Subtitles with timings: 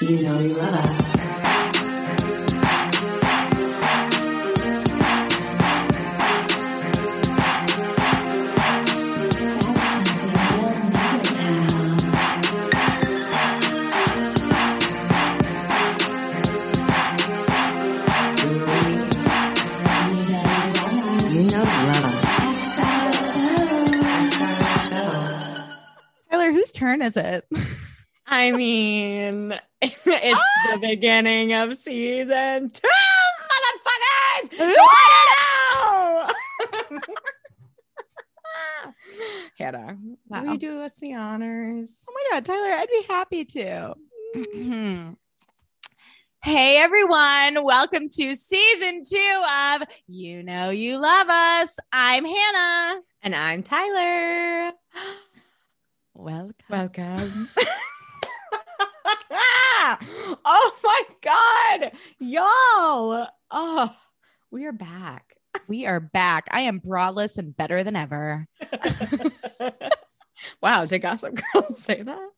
[0.00, 1.14] You know you love us.
[21.30, 22.24] You know you love us.
[26.30, 27.46] Tyler, whose turn is it?
[28.26, 29.03] I mean, it's the
[30.88, 32.88] beginning of season two,
[33.50, 34.50] motherfuckers!
[34.60, 36.28] I
[36.68, 37.00] don't know!
[39.58, 39.96] Hannah,
[40.28, 40.42] Wow.
[40.42, 42.04] will you do us the honors?
[42.06, 43.94] Oh my God, Tyler, I'd be happy to.
[44.36, 45.12] Mm-hmm.
[46.42, 47.64] hey, everyone.
[47.64, 49.42] Welcome to season two
[49.74, 51.78] of You Know You Love Us.
[51.92, 53.00] I'm Hannah.
[53.22, 54.72] And I'm Tyler.
[56.14, 56.54] Welcome.
[56.68, 57.48] Welcome.
[60.44, 63.28] oh my God, y'all.
[63.50, 63.94] Oh,
[64.50, 65.36] we are back.
[65.68, 66.46] We are back.
[66.50, 68.46] I am braless and better than ever.
[70.62, 72.28] wow, did Gossip Girl say that?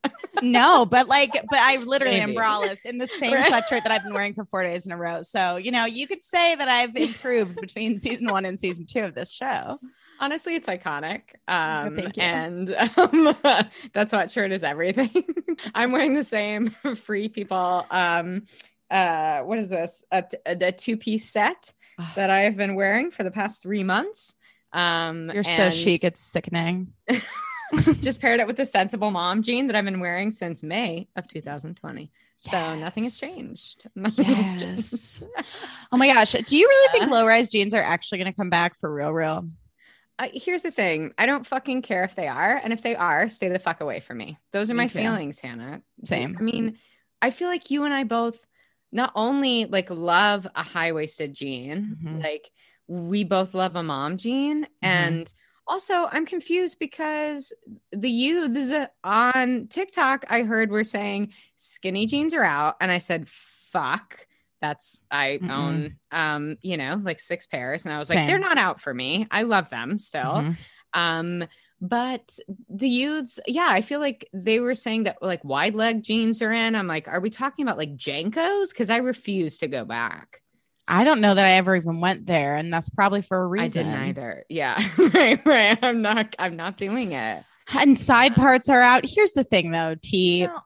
[0.41, 2.37] No, but like, but I literally Maybe.
[2.37, 3.51] am braless in the same Right.
[3.51, 5.21] sweatshirt that I've been wearing for four days in a row.
[5.21, 9.01] So, you know, you could say that I've improved between season one and season two
[9.03, 9.79] of this show.
[10.19, 11.21] Honestly, it's iconic.
[11.47, 12.23] Um, thank you.
[12.23, 13.35] And um,
[13.93, 15.25] that's what shirt is everything.
[15.75, 17.85] I'm wearing the same free people.
[17.89, 18.43] Um,
[18.89, 20.03] uh, what is this?
[20.11, 21.73] A, a, two piece set
[22.15, 24.33] that I have been wearing for the past three months.
[24.71, 26.03] Um, You're so chic.
[26.03, 26.93] It's sickening.
[27.99, 31.27] Just paired it with the sensible mom jean that I've been wearing since May of
[31.27, 32.11] 2020.
[32.39, 33.89] So nothing has changed.
[33.95, 35.19] Nothing has Yes.
[35.19, 35.23] changed.
[35.91, 36.31] Oh my gosh.
[36.33, 39.11] Do you really think low rise jeans are actually going to come back for real,
[39.11, 39.49] real?
[40.19, 41.13] Uh, here's the thing.
[41.17, 42.59] I don't fucking care if they are.
[42.63, 44.37] And if they are, stay the fuck away from me.
[44.51, 44.99] Those are Me my too.
[44.99, 45.81] feelings, Hannah.
[46.03, 46.35] Same.
[46.39, 46.77] I mean,
[47.21, 48.45] I feel like you and I both
[48.91, 52.23] not only like love a high waisted jean, Mhm.
[52.23, 52.49] like
[52.87, 54.63] we both love a mom jean.
[54.63, 54.69] Mm-hmm.
[54.81, 55.33] And
[55.67, 57.51] also, I'm confused because
[57.91, 58.71] the youths
[59.03, 62.77] on TikTok I heard were saying skinny jeans are out.
[62.79, 64.25] And I said, fuck.
[64.61, 65.51] That's I Mm-mm.
[65.51, 67.85] own um, you know, like six pairs.
[67.85, 69.27] And I was like, they're not out for me.
[69.29, 70.21] I love them still.
[70.21, 70.57] Mhm.
[70.93, 71.47] Um,
[71.79, 76.41] but the youths, yeah, I feel like they were saying that like wide leg jeans
[76.41, 76.75] are in.
[76.75, 78.69] I'm like, are we talking about like JNCOs?
[78.69, 80.41] Because I refuse to go back.
[80.87, 83.87] I don't know that I ever even went there, and that's probably for a reason.
[83.87, 84.45] I didn't either.
[84.49, 84.81] Yeah,
[85.13, 85.77] right, right.
[85.83, 86.35] I'm not.
[86.39, 87.43] I'm not doing it.
[87.73, 89.03] And side parts are out.
[89.05, 90.45] Here's the thing, though, T.
[90.45, 90.61] No.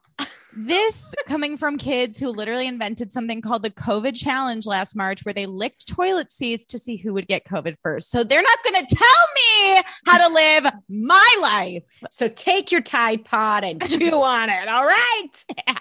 [0.55, 5.33] This coming from kids who literally invented something called the COVID challenge last March, where
[5.33, 8.11] they licked toilet seats to see who would get COVID first.
[8.11, 12.03] So they're not going to tell me how to live my life.
[12.11, 14.67] So take your Tide Pod and chew on it.
[14.67, 15.45] All right.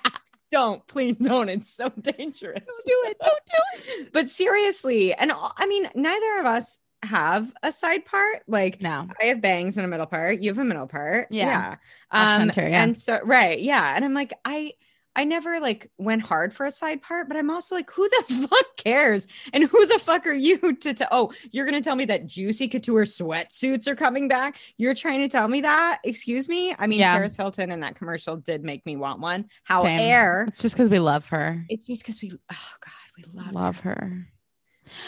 [0.51, 1.49] Don't please don't.
[1.49, 2.59] It's so dangerous.
[2.59, 3.17] Don't do it.
[3.21, 4.13] Don't do it.
[4.13, 8.43] But seriously, and I mean, neither of us have a side part.
[8.47, 9.07] Like No.
[9.21, 10.41] I have bangs in a middle part.
[10.41, 11.29] You have a middle part.
[11.31, 11.77] Yeah.
[12.13, 12.35] Yeah.
[12.37, 12.83] Um, center, yeah.
[12.83, 13.59] And so, right.
[13.59, 13.93] Yeah.
[13.97, 14.73] And I'm like, I,
[15.17, 18.47] I never like went hard for a side part, but I'm also like, who the
[18.51, 19.27] fuck cares?
[19.53, 22.27] And who the fuck are you to, to oh, you're going to tell me that
[22.27, 24.59] Juicy Couture sweatsuits are coming back?
[24.77, 25.99] You're trying to tell me that?
[26.05, 26.75] Excuse me?
[26.79, 27.17] I mean, Yeah.
[27.17, 29.47] Paris Hilton in that commercial did make me want one.
[29.69, 29.99] Same.
[29.99, 30.45] air?
[30.49, 31.65] It's just because we love her.
[31.69, 34.27] it's just because we, oh God, we love, Love her.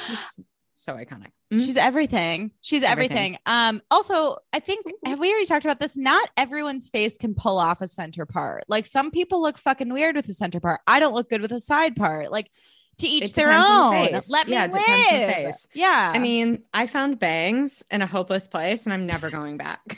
[0.09, 0.15] her.
[0.83, 1.29] So iconic.
[1.53, 2.51] She's everything.
[2.61, 3.17] She's everything.
[3.17, 3.39] Everything.
[3.47, 5.97] Um, also, I think have we already talked about this?
[5.97, 8.65] Not everyone's face can pull off a center part.
[8.69, 10.81] Like some people look fucking weird with a center part.
[10.87, 12.31] I don't look good with a side part.
[12.33, 12.51] Like
[12.99, 14.07] to each It their depends on the own.
[14.09, 14.31] face.
[14.31, 14.81] Let me Yeah, it live.
[14.81, 15.67] depends on the face.
[15.75, 16.13] Yeah.
[16.15, 19.81] I mean, I found bangs in a hopeless place and I'm never going back.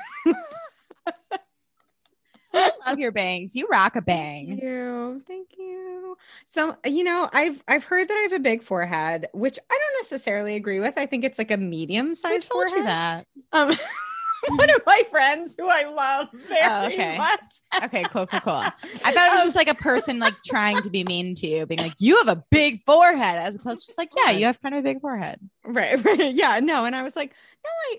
[2.86, 3.54] Love your bangs.
[3.56, 4.48] You rock a bang.
[4.48, 5.20] Thank you.
[5.26, 6.16] Thank you.
[6.46, 10.02] So, you know, I've I've heard that I have a big forehead, which I don't
[10.02, 10.94] necessarily agree with.
[10.96, 12.76] I think it's like a medium sized forehead.
[12.78, 13.26] you that.
[13.52, 13.72] Um
[14.56, 17.16] one of my friends who I love very Oh, okay.
[17.16, 17.84] much.
[17.84, 18.52] Okay, cool, cool, cool.
[18.52, 18.70] I
[19.12, 21.80] thought it was just like a person like trying to be mean to you, being
[21.80, 24.74] like, "You have a big forehead," as opposed to just like, "Yeah, you have kind
[24.74, 26.34] of a big forehead." Right, right.
[26.34, 26.84] Yeah, no.
[26.84, 27.32] And I was like,
[27.64, 27.98] no, I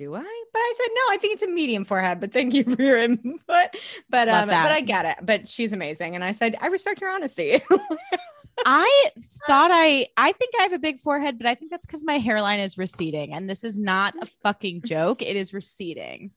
[0.00, 0.44] do I?
[0.52, 2.96] But I said, no, I think it's a medium forehead, but thank you for your
[2.96, 3.38] input.
[4.08, 5.18] But um, but I get it.
[5.22, 6.14] But she's amazing.
[6.14, 7.60] And I said, I respect your honesty.
[8.66, 9.10] I
[9.46, 12.18] thought I I think I have a big forehead, but I think that's because my
[12.18, 13.34] hairline is receding.
[13.34, 15.22] And this is not a fucking joke.
[15.22, 16.32] It is receding.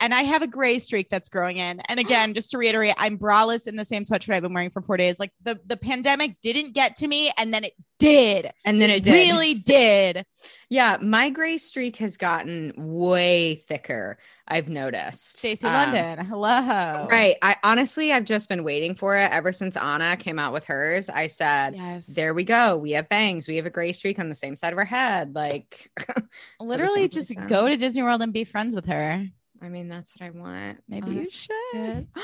[0.00, 1.80] And I have a gray streak that's growing in.
[1.80, 4.80] And again, just to reiterate, I'm braless in the same sweatshirt I've been wearing for
[4.80, 5.18] four days.
[5.18, 8.52] Like the the pandemic didn't get to me, and then it did.
[8.64, 9.12] And then it did.
[9.12, 10.24] really did.
[10.70, 14.18] Yeah, my gray streak has gotten way thicker.
[14.46, 15.38] I've noticed.
[15.38, 17.08] Stacy Um, London, hello.
[17.10, 17.36] Right.
[17.42, 21.08] I honestly, I've just been waiting for it ever since Anna came out with hers.
[21.08, 22.06] I said, Yes.
[22.06, 22.76] there we go.
[22.76, 23.48] We have bangs.
[23.48, 25.34] We have a gray streak on the same side of our head.
[25.34, 25.90] Like,
[26.60, 29.26] Literally, just go to Disney World and be friends with her.
[29.60, 30.78] I mean, that's what I want.
[30.88, 32.06] Maybe you should.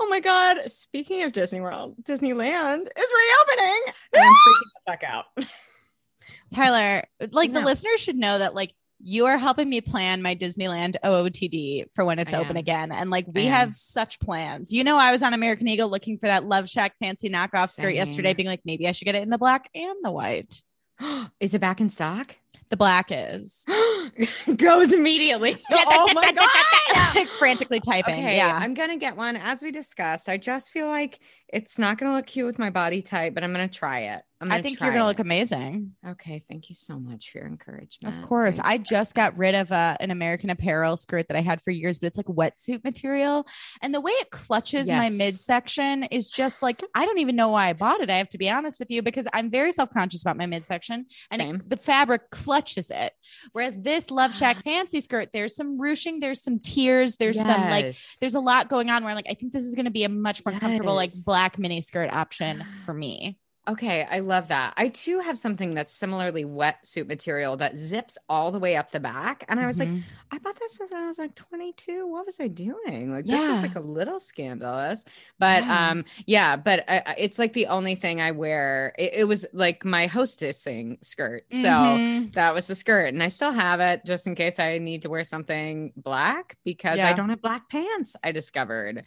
[0.00, 0.68] Oh my God.
[0.68, 3.10] Speaking of Disney World, Disneyland is
[3.56, 3.82] reopening.
[4.12, 5.24] And I'm freaking fuck out.
[6.54, 10.96] Tyler, like the listeners should know that like you are helping me plan my Disneyland
[11.04, 12.56] OOTD for when it's I open am.
[12.56, 12.92] again.
[12.92, 13.52] And like we I am.
[13.52, 14.72] have such plans.
[14.72, 18.48] You know, I was on American Eagle looking for that LoveShackFancy knockoff skirt yesterday, being
[18.48, 20.62] like, maybe I should get it in the black and the white.
[21.40, 22.36] is it back in stock?
[22.74, 23.64] The black is
[24.56, 25.56] Goes immediately.
[25.70, 27.14] oh my God.
[27.14, 28.14] like frantically typing.
[28.14, 28.58] Okay, yeah.
[28.60, 29.36] I'm gonna get one.
[29.36, 33.00] As we discussed, I just feel like it's not gonna look cute with my body
[33.00, 34.22] type, but I'm gonna try it.
[34.44, 35.06] I'm I think you're gonna it.
[35.08, 35.92] look amazing.
[36.06, 38.16] Okay, thank you so much for your encouragement.
[38.16, 38.58] Of course.
[38.62, 41.98] I just got rid of uh, an American Apparel skirt that I had for years,
[41.98, 43.46] but it's like wetsuit material.
[43.82, 47.68] And the way it clutches my midsection is just like, I don't even know why
[47.68, 48.10] I bought it.
[48.10, 51.06] I have to be honest with you because I'm very self conscious about my midsection
[51.30, 53.12] and it- the fabric clutches it.
[53.52, 57.96] Whereas this Love Shack fancy skirt, there's some ruching, there's some tears, there's some like,
[58.20, 60.04] there's a lot going on where I'm like, I think this is going to be
[60.04, 63.38] a much more comfortable, like black mini skirt option for me.
[63.66, 64.74] Okay, I love that.
[64.76, 69.00] I too have something that's similarly wetsuit material that zips all the way up the
[69.00, 69.44] back.
[69.48, 70.02] And I was like, Mhm.
[70.30, 72.06] I bought this when I was like 22.
[72.06, 73.10] What was I doing?
[73.10, 75.06] Like this is like a little scandalous.
[75.38, 75.88] But Yeah.
[75.90, 78.92] um yeah, but I, it's like the only thing I wear.
[78.98, 81.46] It, it was like my hostessing skirt.
[81.50, 82.34] So Mhm.
[82.34, 85.08] that was the skirt and I still have it just in case I need to
[85.08, 88.14] wear something black because I don't have black pants.
[88.22, 89.02] I discovered.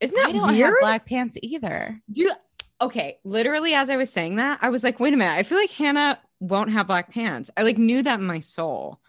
[0.00, 0.64] Isn't that I don't weird?
[0.66, 2.00] have black pants either.
[2.10, 2.32] Do
[2.80, 5.58] okay, literally as I was saying that, I was like, wait a minute, I feel
[5.58, 7.50] like Hannah won't have black pants.
[7.56, 9.00] I like knew that in my soul.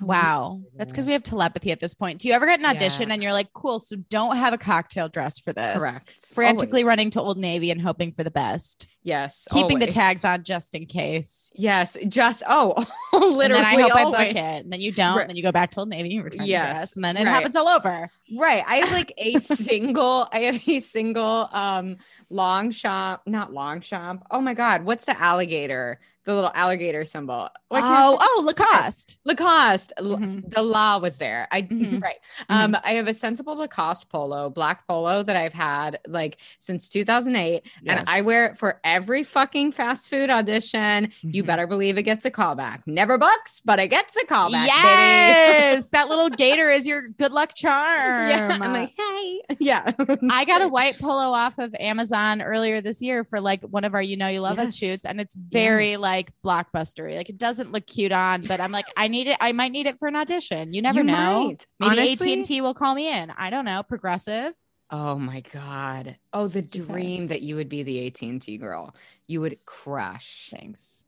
[0.00, 0.60] Wow.
[0.76, 2.20] That's because we have telepathy at this point.
[2.20, 3.14] Do you ever get an audition Yeah.
[3.14, 5.78] and you're like, cool, so don't have a cocktail dress for this?
[5.78, 6.26] correct.
[6.34, 6.86] Frantically Always.
[6.88, 8.86] running to Old Navy and hoping for the best.
[9.06, 9.46] Yes.
[9.52, 11.52] Keeping the tags on just in case.
[11.54, 11.96] Yes.
[12.08, 12.74] Just oh
[13.12, 13.44] literally.
[13.44, 14.36] and then I hope I book it.
[14.36, 15.14] And then you don't.
[15.14, 15.20] Right.
[15.22, 17.16] And then you go back to Old Navy, you return the Yes, dress, and then
[17.16, 17.30] it right.
[17.30, 18.10] happens all over.
[18.36, 18.64] Right.
[18.66, 21.98] I have like a single, I have a single um
[22.30, 24.26] long shop, not long shop.
[24.32, 26.00] Oh my god, what's the alligator?
[26.24, 27.48] The little alligator symbol.
[27.68, 29.16] Why Oh, oh, Lacoste.
[29.24, 29.92] Lacoste.
[29.96, 30.50] Mhm.
[30.52, 31.46] The law was there.
[31.52, 32.02] I Mhm.
[32.02, 32.16] right.
[32.48, 37.62] Um, I have a sensible Lacoste polo, black polo that I've had like since 2008,
[37.86, 41.12] and I wear it for every fucking fast food audition.
[41.22, 41.46] You Mhm.
[41.46, 42.80] better believe it gets a callback.
[42.86, 44.66] Never books, but it gets a callback.
[44.66, 47.70] yes, that little gator is your good luck charm.
[48.30, 48.58] yeah.
[48.60, 49.92] I'm like, hey, yeah.
[50.30, 53.94] I got a white polo off of Amazon earlier this year for like one of
[53.94, 54.90] our You Know You Love Us Yes.
[54.90, 56.00] shoots, and it's very Yes.
[56.00, 57.16] like blockbustery.
[57.16, 59.36] Like it doesn't look cute on, but I'm like, I need it.
[59.40, 60.72] I might need it for an audition.
[60.72, 61.48] You never You know.
[61.48, 61.66] might.
[61.80, 63.30] Maybe AT and T will call me in.
[63.36, 63.82] I don't know.
[63.82, 64.52] Progressive.
[64.90, 66.16] Oh my god.
[66.32, 68.94] Oh, the dream that you would be the AT&T girl.
[69.26, 70.50] You would crush.
[70.56, 71.04] Thanks.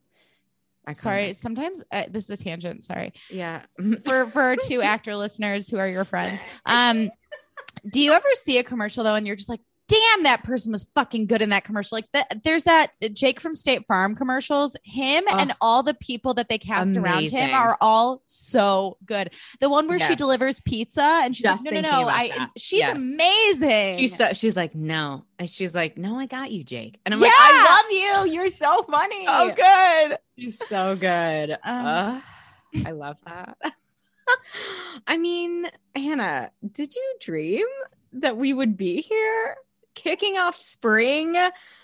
[0.87, 0.97] Iconic.
[0.97, 1.33] Sorry.
[1.33, 2.83] Sometimes uh, this is a tangent.
[2.83, 3.63] Sorry Yeah.
[4.05, 6.41] for for two actor listeners who are your friends.
[6.65, 7.09] Um,
[7.89, 10.85] do you ever see a commercial though, and you're just like, damn, that person was
[10.95, 11.97] fucking good in that commercial?
[11.97, 14.77] Like that, there's that Jake from State Farm commercials.
[14.85, 19.31] Him and all the people that they cast around him are all so good.
[19.59, 22.27] The one where she delivers pizza and she's Just like, no, no, no, I.
[22.29, 22.49] that.
[22.55, 22.95] She's Yes.
[22.95, 23.97] amazing.
[23.97, 25.25] She's so she's like, no.
[25.39, 26.99] And she's like, no, I got you, Jake.
[27.05, 27.25] And I'm Yeah.
[27.27, 28.33] like, I love you.
[28.33, 29.25] You're so funny.
[29.27, 30.17] oh good.
[30.37, 31.51] She's so good.
[31.63, 32.21] Um,
[32.85, 33.57] I love that.
[35.07, 35.65] I mean,
[35.95, 37.65] Hannah, did you dream
[38.13, 39.55] that we would be here
[40.03, 41.35] kicking off spring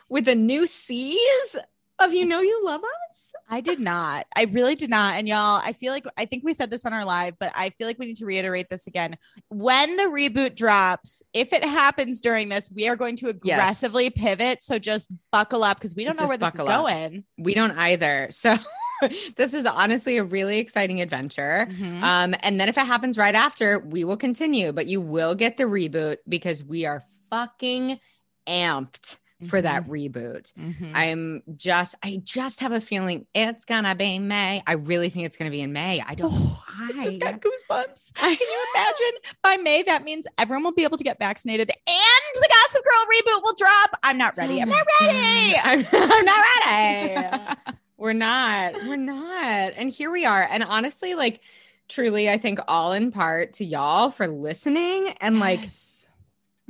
[0.10, 1.56] with a new seas
[2.00, 3.32] of You Know You Love Us?
[3.50, 4.26] I did not.
[4.36, 5.16] I really did not.
[5.16, 7.70] And y'all, I feel like I think we said this on our live, but I
[7.72, 9.18] feel like we need to reiterate this again.
[9.50, 13.34] When the reboot drops, if it happens during this, we are going to Yes.
[13.56, 14.62] aggressively pivot.
[14.64, 16.68] So just buckle up because we don't know Just where this is up.
[16.68, 17.24] going.
[17.38, 18.28] We don't either.
[18.30, 18.58] So
[19.38, 21.68] this is honestly a really exciting adventure.
[21.72, 22.04] Mhm.
[22.04, 25.56] Um, and then if it happens right after, we will continue, but you will get
[25.58, 28.00] the reboot because we are fucking
[28.48, 29.18] amped
[29.50, 30.54] for that reboot.
[30.54, 30.92] Mhm.
[30.96, 34.64] I'm just, I just have a feeling it's gonna be May.
[34.66, 36.02] I really think it's gonna be in May.
[36.02, 38.12] I don't know I just got goosebumps.
[38.22, 39.34] I- Can you imagine?
[39.44, 43.06] By May, that means everyone will be able to get vaccinated and the Gossip Girl
[43.36, 44.00] reboot will drop.
[44.04, 44.62] I'm not ready.
[44.62, 45.56] I'm not ready.
[45.62, 47.76] I'm, I'm not ready.
[47.98, 48.74] We're not.
[48.88, 49.74] We're not.
[49.76, 50.44] And here we are.
[50.50, 51.42] And honestly, like
[51.90, 55.95] truly, I think all in part to y'all for listening and like Yes.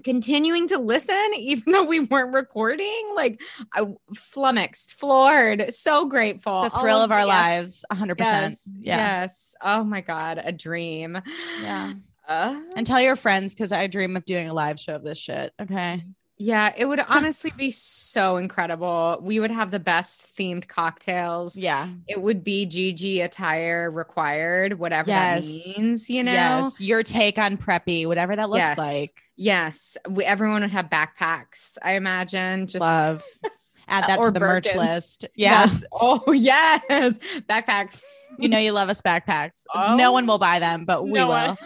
[0.06, 3.12] Continuing to listen, even though we weren't recording.
[3.14, 3.42] Like,
[3.74, 6.64] I flummoxed, floored, so grateful.
[6.64, 8.18] the thrill of our yes, lives, 100%.
[8.20, 8.98] Yes, yeah.
[9.22, 9.56] yes.
[9.62, 11.22] Oh my God, a dream.
[11.62, 11.94] Yeah.
[12.28, 15.18] Uh, And tell your friends because I dream of doing a live show of this
[15.18, 15.54] shit.
[15.62, 16.02] Okay.
[16.38, 19.18] Yeah, it would honestly be so incredible.
[19.22, 21.58] We would have the best themed cocktails.
[21.58, 21.88] Yeah.
[22.08, 25.48] It would be GG attire required, whatever Yes.
[25.48, 26.34] that means, you know?
[26.34, 26.82] Yes.
[26.82, 28.78] Your take on preppy, whatever that looks Yes.
[28.78, 29.22] like.
[29.38, 29.98] Yes.
[30.10, 32.68] We, everyone would have backpacks, I imagine.
[32.68, 33.24] Just Love.
[33.88, 35.26] Add that to the merch list.
[35.36, 35.66] Yeah.
[35.66, 35.84] Yes.
[35.94, 37.20] Oh, yes.
[37.48, 38.04] Backpacks.
[38.40, 39.62] You know you love us backpacks.
[39.74, 39.96] Oh.
[39.96, 41.58] No one will buy them, but we No will.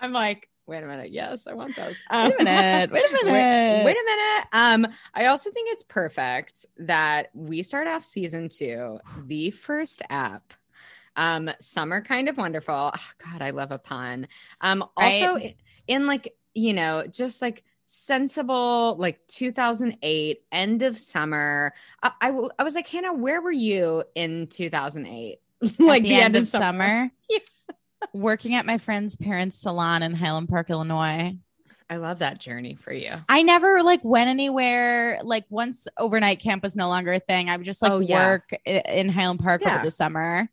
[0.00, 1.10] I'm like, wait a minute.
[1.10, 1.96] Yes, I want those.
[2.12, 2.90] Wait a minute.
[2.92, 3.84] Wait a minute.
[3.84, 4.46] wait a minute.
[4.52, 10.52] Um, I also think it's perfect that we start off season two, the first app.
[11.16, 12.92] Um, summer kind of wonderful.
[12.94, 14.28] Oh, God, I love a pun.
[14.60, 15.56] Um, also Right.
[15.88, 21.72] in like, you know, just like sensible, like 2008, end of summer.
[22.02, 25.40] I, I, w- I was like, Hannah, where were you in 2008?
[25.80, 27.10] like the, end, of summer.
[28.12, 31.36] Working at my friend's parents' salon in Highland Park, Illinois.
[31.90, 33.12] I love that journey for you.
[33.28, 35.18] I never like went anywhere.
[35.22, 38.28] Like once overnight camp was no longer a thing, I would just like Oh, yeah.
[38.28, 39.76] work in Highland Park Yeah.
[39.76, 40.48] over the summer.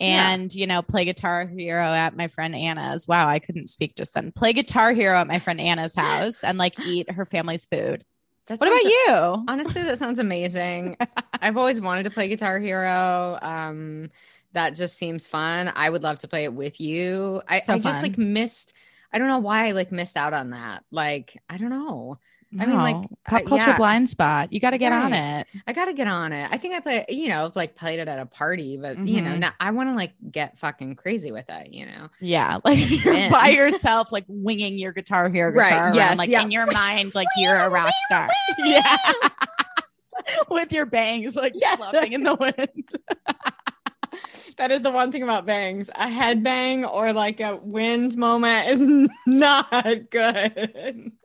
[0.00, 0.30] Yeah.
[0.32, 3.06] And you know, play Guitar Hero at my friend Anna's.
[3.06, 4.32] Wow, I couldn't speak just then.
[4.32, 8.04] Play Guitar Hero at my friend Anna's house and like eat her family's food.
[8.46, 9.44] That What about you?
[9.46, 10.96] Honestly, that sounds amazing.
[11.42, 13.38] I've always wanted to play Guitar Hero.
[13.42, 14.08] Um,
[14.52, 15.70] that just seems fun.
[15.74, 17.42] I would love to play it with you.
[17.48, 18.72] I, So I just like missed.
[19.12, 20.84] I don't know why I like missed out on that.
[20.90, 22.18] Like I don't know.
[22.58, 23.08] I mean, like, No.
[23.26, 23.76] pop uh, culture yeah.
[23.76, 24.54] blind spot.
[24.54, 25.46] You got to get on it.
[25.66, 26.48] I got to get on it.
[26.50, 27.04] I think I play.
[27.10, 29.38] You know, like played it at a party, but you know, Mhm.
[29.40, 31.74] now I want to like get fucking crazy with it.
[31.74, 32.08] You know.
[32.20, 36.40] Yeah, like you're by yourself, like winging your guitar hero Right, around, yes, like yeah.
[36.40, 38.30] in your mind, like you're a rock star.
[38.64, 38.96] yeah,
[40.50, 41.76] with your bangs like Yeah.
[41.76, 42.88] fluffing in the wind.
[44.58, 45.88] That is the one thing about bangs.
[45.90, 48.80] A headbang or like a wind moment is
[49.26, 51.12] not good.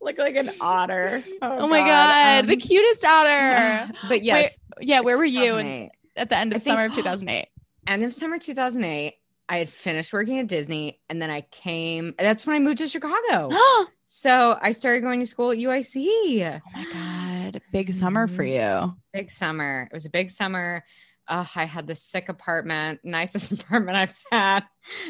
[0.00, 1.22] Look like an otter.
[1.40, 3.92] Oh, my god, the um, cutest otter.
[4.08, 6.94] But yes, yeah, where were you in, at the end I of think- summer of
[6.94, 7.46] 2008?
[7.86, 9.14] End of summer 2008.
[9.48, 12.14] I had finished working at Disney and then I came.
[12.18, 13.48] That's when I moved to Chicago.
[13.52, 16.60] oh So I started going to school at UIC.
[16.60, 17.31] Oh my god,
[17.72, 18.94] big summer for you.
[19.12, 19.88] Big summer.
[19.90, 20.84] It was a big summer.
[21.28, 24.64] Uh, I had this sick apartment, nicest apartment I've had.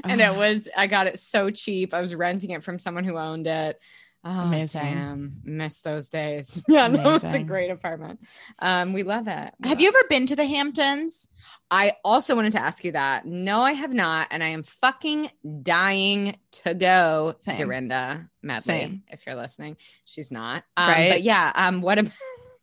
[0.05, 1.95] And it was, I got it so cheap.
[1.95, 3.79] I was renting it from someone who owned it.
[4.25, 4.83] Oh, Amazing.
[4.83, 6.62] Damn, miss those days.
[6.69, 8.21] Yeah, that was a great apartment.
[8.61, 9.52] Um, we love it.
[9.61, 11.29] We Have love you ever been to the Hamptons?
[11.73, 13.26] I also wanted to ask you that.
[13.26, 15.29] No, I have not, and I am fucking
[15.62, 17.35] dying to go.
[17.41, 17.57] Same.
[17.57, 19.02] Dorinda Medley, Same.
[19.09, 20.62] if you're listening, she's not.
[20.76, 21.11] Um, Right.
[21.11, 22.12] But yeah, um, what about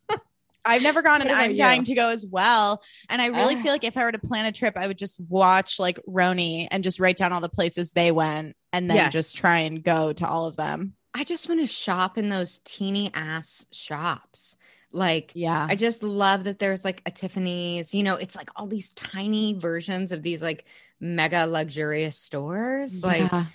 [0.66, 1.58] I've never gone and I'm you?
[1.58, 2.82] dying to go as well.
[3.10, 3.62] And I really Ah.
[3.64, 6.68] feel like if I were to plan a trip, I would just watch like RHONY
[6.72, 9.14] and just write down all the places they went and then Yes.
[9.14, 10.94] just try and go to all of them.
[11.14, 14.56] I just want to shop in those teeny ass shops.
[14.92, 15.68] Like, Yeah.
[15.70, 19.54] I just love that there's like a Tiffany's, you know, it's like all these tiny
[19.54, 20.66] versions of these like
[21.00, 23.04] mega luxurious stores.
[23.04, 23.46] Like, Yeah.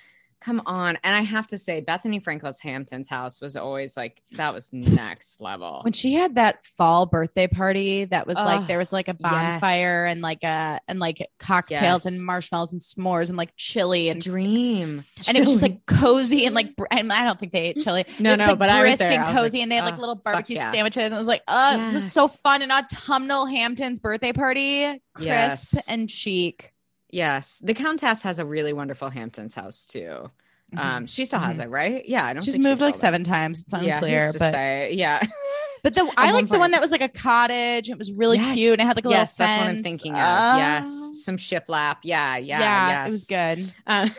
[0.44, 0.98] Come on.
[1.02, 5.40] And I have to say, Bethenny Frankel's Hamptons house was always like, that was next
[5.40, 5.80] level.
[5.82, 9.30] when she had that fall birthday party that was like there was like a yes.
[9.30, 12.06] bonfire and like a and like cocktails Yes.
[12.06, 15.04] and marshmallows and s'mores and like chili and Dream.
[15.26, 17.80] and it was just like cozy and like br- and I don't think they ate
[17.80, 18.04] chili.
[18.20, 19.08] No, it was no, like but I was there.
[19.08, 21.04] and I was like, cozy, and they had like "Oh, little barbecue yeah." sandwiches.
[21.06, 22.60] And it was like, uh, it was so fun.
[22.60, 25.88] An autumnal Hamptons birthday party, crisp Yes.
[25.88, 26.74] and chic.
[27.14, 27.61] Yes.
[27.62, 30.30] The Countess has a really wonderful Hamptons house too.
[30.76, 31.64] Um, she still has Mhm.
[31.64, 32.09] it, right?
[32.09, 32.25] Yeah.
[32.26, 32.99] I don't She's moved like it.
[32.99, 33.62] seven times.
[33.62, 34.92] It's Yeah, unclear, to but say?
[34.94, 35.23] yeah.
[35.85, 37.88] but the I liked the one that was like a cottage.
[37.88, 38.54] It was really Yes.
[38.56, 38.73] cute.
[38.73, 40.18] And it had like a yes, little that's what I'm thinking of.
[40.18, 40.56] Oh.
[40.56, 41.21] yes.
[41.25, 41.99] Some shiplap.
[42.02, 43.09] Yeah, yeah, yeah, yes.
[43.09, 43.75] it was good.
[43.87, 44.09] Uh,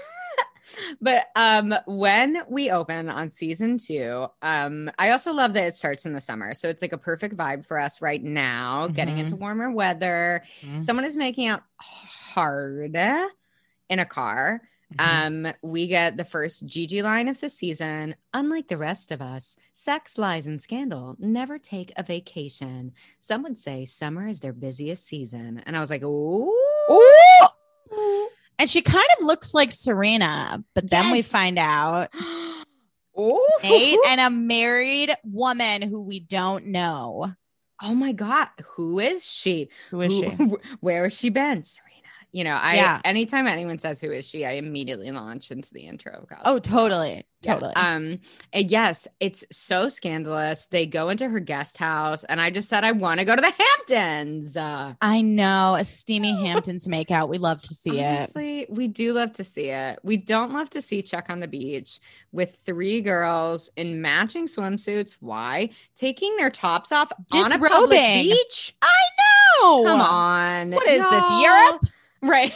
[1.02, 6.08] but um when we open on season two um i also love that it starts
[6.08, 9.20] in the summer so it's like a perfect vibe for us right now getting Mhm.
[9.20, 10.82] into warmer weather Mhm.
[10.82, 11.62] someone is making out
[12.36, 12.96] hard
[13.90, 14.62] in a car
[14.94, 15.46] Mhm.
[15.48, 19.58] um we get the first GG line of the season unlike the rest of us
[19.74, 25.08] sex lies and scandal never take a vacation some would say summer is their busiest
[25.08, 26.54] season and i was like ooh
[26.92, 28.28] Ooh.
[28.60, 32.10] And she kind of looks like Serena, but then we find out.
[33.64, 37.34] Nate and a married woman who we don't know.
[37.84, 39.70] oh my god, who is she?
[39.90, 40.30] Who is she?
[40.30, 41.64] Who- Where has she been?
[42.36, 43.00] You know, I Yeah.
[43.06, 46.12] anytime anyone says who is she, I immediately launch into the intro.
[46.22, 47.24] of Gossip Oh, totally.
[47.44, 47.54] Yeah.
[47.54, 47.74] Totally.
[47.78, 48.20] Um,
[48.52, 50.66] and yes, it's so scandalous.
[50.70, 53.42] They go into her guest house, and I just said I want to go to
[53.42, 54.58] the Hamptons.
[54.58, 57.30] Uh, I know a steamy Hamptons makeout.
[57.30, 58.06] We love to see it.
[58.06, 60.00] honestly, we do love to see it.
[60.04, 62.02] We don't love to see Chuck on the beach
[62.34, 65.16] with three girls in matching swimsuits.
[65.22, 65.70] Why?
[65.96, 68.76] Taking their tops off on a public beach?
[68.82, 68.88] I
[69.62, 69.84] know.
[69.86, 70.72] Come on.
[70.72, 71.86] What is this, Europe?
[72.22, 72.54] Right.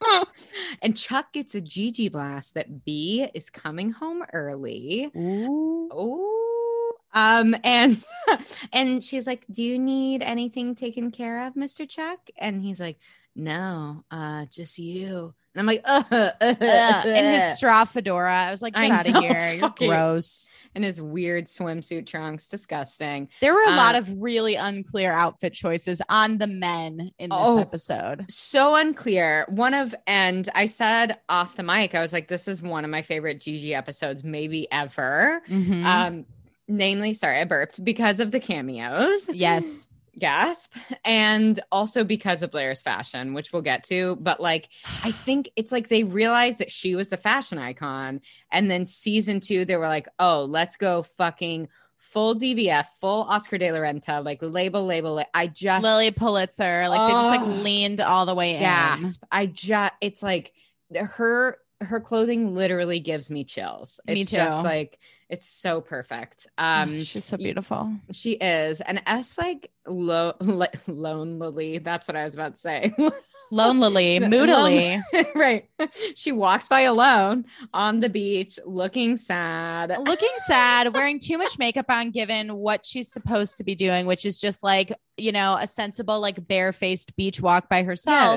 [0.82, 5.10] and Chuck gets a GG blast that B is coming home early.
[5.16, 5.88] Ooh.
[5.92, 8.02] Oh, um, and
[8.72, 12.98] and she's like, "Do you need anything taken care of, Mister Chuck?" And he's like,
[13.34, 16.02] "No, uh, just you." And I'm like, "Uh,
[16.40, 18.32] uh, in his straw fedora.
[18.32, 19.54] I was like, get out of here.
[19.54, 20.48] You're gross.
[20.76, 25.52] And his weird swimsuit trunks, disgusting." There were a lot Uh, of really unclear outfit
[25.52, 27.58] choices on the men in this Oh.
[27.58, 28.30] episode.
[28.30, 29.44] so unclear.
[29.48, 32.90] One of, and I said off the mic, I was like, this is one of
[32.90, 35.42] my favorite GG episodes, maybe ever.
[35.48, 35.84] Mhm.
[35.84, 36.26] Um,
[36.68, 39.28] namely, sorry, I burped because of the cameos.
[39.32, 39.88] yes.
[40.18, 40.74] Gasp.
[41.04, 44.16] And also because of Blair's fashion, which we'll get to.
[44.20, 44.68] But like,
[45.04, 48.20] I think it's like they realized that she was the fashion icon.
[48.50, 53.56] And then season two, they were like, oh, let's go fucking full DVF, full Oscar
[53.58, 55.28] de la Renta, like label, label it.
[55.32, 56.88] I just Lilly Pulitzer.
[56.88, 57.30] Like they just Oh.
[57.46, 58.60] like leaned all the way in.
[58.60, 59.22] gasp.
[59.30, 60.52] I just it's like
[60.98, 64.00] her her clothing literally gives me chills.
[64.06, 64.66] Me It's just too.
[64.66, 66.46] like it's so perfect.
[66.58, 67.92] Um She's so beautiful.
[68.12, 68.80] she is.
[68.80, 71.78] And S like lo- lo- lonely.
[71.78, 72.94] That's what I was about to say.
[73.50, 75.00] Lonely, moodily.
[75.34, 75.68] right.
[76.14, 79.96] She walks by alone on the beach looking sad.
[79.98, 84.24] looking sad, wearing too much makeup on, given what she's supposed to be doing, which
[84.24, 88.36] is just like, you know, a sensible, like barefaced beach walk by herself.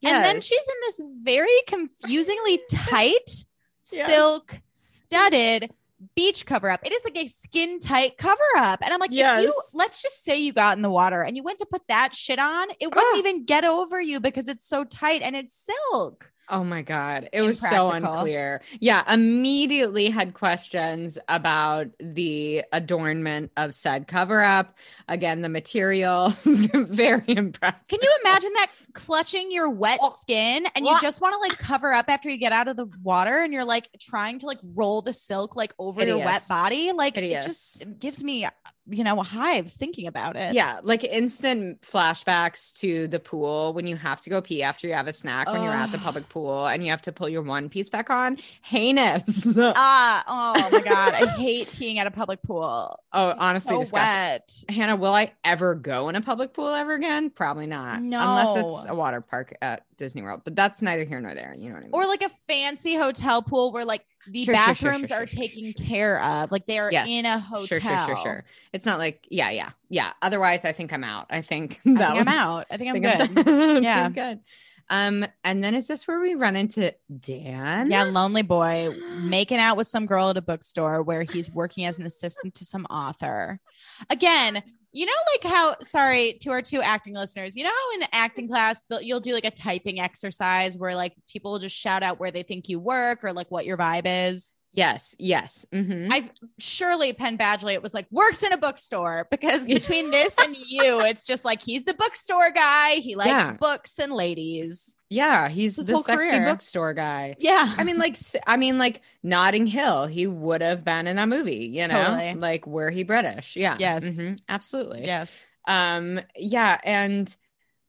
[0.00, 0.14] Yes.
[0.14, 3.44] And then she's in this very confusingly tight,
[3.90, 4.10] Yes.
[4.12, 5.70] silk studded
[6.14, 6.80] beach cover up.
[6.84, 8.80] It is like a skin tight cover up.
[8.82, 11.42] And I'm like, if you let's just say you got in the water and you
[11.42, 13.18] went to put that shit on, it wouldn't Ugh.
[13.18, 16.30] even get over you because it's so tight and it's silk.
[16.50, 17.28] Oh my God.
[17.32, 18.62] It was so unclear.
[18.80, 19.02] Yeah.
[19.12, 24.74] Immediately had questions about the adornment of said cover up.
[25.08, 27.98] Again, the material, very impractical.
[27.98, 30.08] Can you imagine that clutching your wet Oh.
[30.08, 32.86] skin and you just want to like cover up after you get out of the
[33.02, 36.92] water and you're like trying to like roll the silk like over your wet body?
[36.92, 37.44] Like Hideous.
[37.44, 38.46] it just gives me,
[38.88, 40.54] you know, hives thinking about it.
[40.54, 44.94] Yeah, like instant flashbacks to the pool when you have to go pee after you
[44.94, 47.42] have a snack when you're at the public pool and you have to pull your
[47.42, 48.38] one piece back on.
[48.62, 49.56] Heinous.
[49.76, 51.14] Ah, oh my God.
[51.14, 52.98] I hate peeing at a public pool.
[53.12, 54.14] oh, It's honestly, so disgusting.
[54.16, 54.64] wet.
[54.68, 57.30] Hannah, will I ever go in a public pool ever again?
[57.30, 58.02] Probably not.
[58.02, 60.42] No, Unless it's a water park at Disney World.
[60.44, 61.54] But that's neither here nor there.
[61.58, 61.90] You know what I mean?
[61.92, 65.26] Or like a fancy hotel pool where like the Sure, sure, sure, sure, bathrooms are
[65.26, 66.50] taken care of.
[66.50, 67.08] Like they are Yes.
[67.08, 67.66] in a hotel.
[67.66, 68.44] Sure, sure, sure, sure.
[68.72, 70.12] It's not like, yeah, yeah, yeah.
[70.22, 71.26] Otherwise, I think I'm out.
[71.30, 72.66] I think I think was, I'm out.
[72.70, 73.38] I think I'm I good.
[73.48, 74.08] I'm Yeah.
[74.08, 74.40] yeah, good.
[74.90, 77.90] Um, and then is this where we run into Dan?
[77.90, 81.98] Yeah, lonely boy making out with some girl at a bookstore where he's working as
[81.98, 83.60] an assistant to some author.
[84.08, 88.06] Again, you know, like how, sorry to our two acting listeners, you know, how in
[88.12, 92.18] acting class, you'll do like a typing exercise where like people will just shout out
[92.18, 94.54] where they think you work or like what your vibe is.
[94.72, 95.66] Yes, yes.
[95.72, 96.08] mhm.
[96.10, 100.56] I surely Penn Badgley, it was like works in a bookstore because between this and
[100.56, 102.96] you, it's just like he's the bookstore guy.
[102.96, 103.52] He likes Yeah.
[103.52, 104.96] books and ladies.
[105.10, 106.44] yeah, he's His the sexy career.
[106.44, 107.34] bookstore guy.
[107.38, 107.74] Yeah.
[107.78, 111.66] I mean, like, I mean, like Notting Hill, he would have been in that movie,
[111.66, 112.34] you know, Totally.
[112.34, 113.56] like were he British?
[113.56, 113.76] Yeah.
[113.80, 114.04] Yes.
[114.04, 115.06] mhm, absolutely.
[115.06, 115.44] yes.
[115.66, 117.34] Um, yeah, and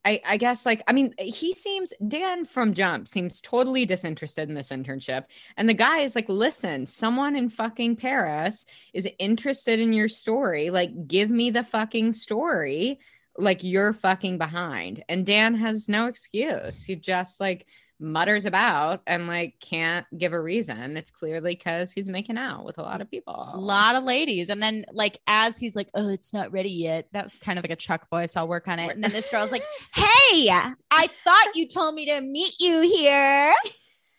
[0.06, 4.56] I, I guess like I mean he seems Dan from Jump seems totally disinterested in
[4.56, 5.26] this internship,
[5.58, 10.70] and the guy is like, listen, someone in fucking Paris is interested in your story.
[10.70, 13.00] Like, give me the fucking story.
[13.38, 16.84] Like you're fucking behind, and Dan has no excuse.
[16.84, 17.66] He just like
[18.00, 20.98] mutters about and like can't give a reason.
[20.98, 23.52] It's clearly because he's making out with a lot of people.
[23.54, 24.50] A lot of ladies.
[24.50, 27.08] And then like as he's like, oh, it's not ready yet.
[27.12, 28.36] That was kind of like a Chuck voice.
[28.36, 28.92] I'll work on it.
[28.92, 30.50] And then this girl's like, hey,
[30.92, 33.54] I thought you told me to meet you here.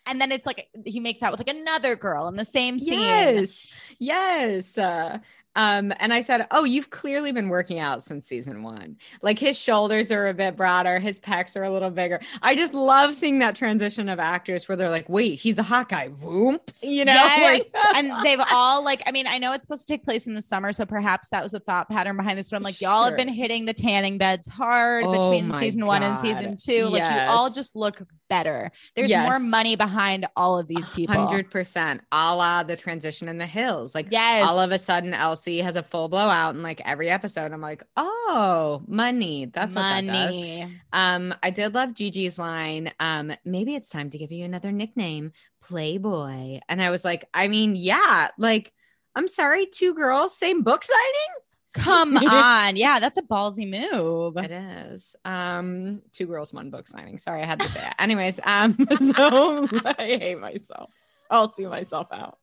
[0.05, 2.99] And then it's like he makes out with like another girl in the same scene.
[2.99, 3.67] Yes,
[3.99, 4.77] yes.
[4.77, 5.19] Uh,
[5.55, 8.97] Um, and I said, Oh, you've clearly been working out since season one.
[9.21, 12.21] Like his shoulders are a bit broader, his pecs are a little bigger.
[12.41, 15.89] I just love seeing that transition of actors where they're like, Wait, he's a hot
[15.89, 16.09] guy.
[16.09, 16.59] Voomp.
[16.81, 17.73] You know, Yes.
[17.73, 20.33] Like- and they've all like, I mean, I know it's supposed to take place in
[20.33, 23.03] the summer, so perhaps that was a thought pattern behind this, but I'm like, y'all
[23.05, 26.85] have been hitting the tanning beds hard Oh between season one and season two.
[26.87, 28.71] Like you all just look better.
[28.95, 31.15] There's more money behind all of these people.
[31.15, 33.93] Hundred percent, a la the transition in the hills.
[33.93, 34.47] Like Yes.
[34.47, 35.13] all of a sudden,
[35.47, 37.51] Has a full blowout in like every episode.
[37.51, 39.45] I'm like, oh, money.
[39.45, 40.69] That's what that does.
[40.93, 42.91] Um, I did love GG's line.
[42.99, 46.59] Um, maybe it's time to give you another nickname, Playboy.
[46.67, 48.71] And I was like, I mean, yeah, like,
[49.15, 51.41] I'm sorry, two girls, same book signing.
[51.73, 52.75] Come on.
[52.75, 54.37] Yeah, that's a ballsy move.
[54.37, 55.15] It is.
[55.25, 57.17] Um, two girls, one book signing.
[57.17, 57.93] Sorry, I had to say it.
[57.99, 58.77] Anyways, um,
[59.15, 60.91] so I hate myself.
[61.29, 62.37] I'll see myself out.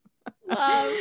[0.48, 0.92] Love.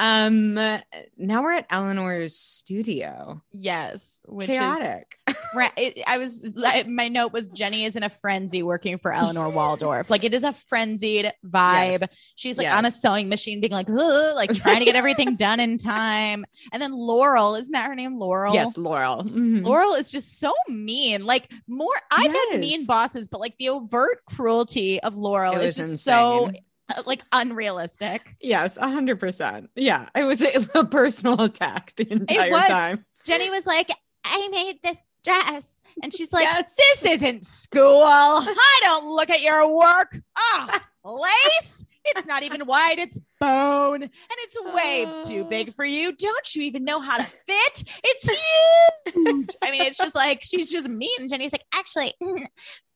[0.00, 3.42] Um, now we're at Eleanor's studio.
[3.52, 5.14] Yes, which Chaotic.
[5.28, 5.36] is
[5.76, 9.50] it, I was I- my note was Jenny is in a frenzy working for Eleanor
[9.50, 10.08] Waldorf.
[10.08, 12.00] Like it is a frenzied vibe.
[12.00, 12.08] Yes.
[12.34, 15.76] She's like on a sewing machine, being like, like trying to get everything done in
[15.76, 16.46] time.
[16.72, 18.18] And then Laurel, isn't that her name?
[18.18, 18.54] Laurel.
[18.54, 19.24] Yes, Laurel.
[19.24, 19.64] Mhm.
[19.66, 21.26] Laurel is just so mean.
[21.26, 26.02] Like more, I've had mean bosses, but like the overt cruelty of Laurel is just
[26.02, 26.56] so insane.
[26.56, 26.60] uh,
[27.06, 28.36] like unrealistic.
[28.40, 29.70] Yes, a hundred percent.
[29.74, 32.68] Yeah, it was a, personal attack the entire was.
[32.68, 33.04] time.
[33.24, 33.90] Jenny was like,
[34.24, 35.80] I made this dress.
[36.02, 36.74] And she's like, Yes.
[36.76, 38.02] This isn't school.
[38.04, 40.18] I don't look at your work.
[40.36, 41.84] Ah, lace.
[42.04, 44.02] It's not even white, it's bone.
[44.02, 46.12] And it's way too big for you.
[46.12, 47.84] Don't you even know how to fit?
[48.02, 49.56] It's huge.
[49.62, 51.10] I mean, it's just like she's just mean.
[51.18, 52.14] And Jenny's like, actually,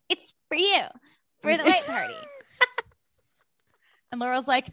[0.09, 0.81] it's for you,
[1.43, 2.15] for the white party.
[4.15, 4.71] And Laurel's like,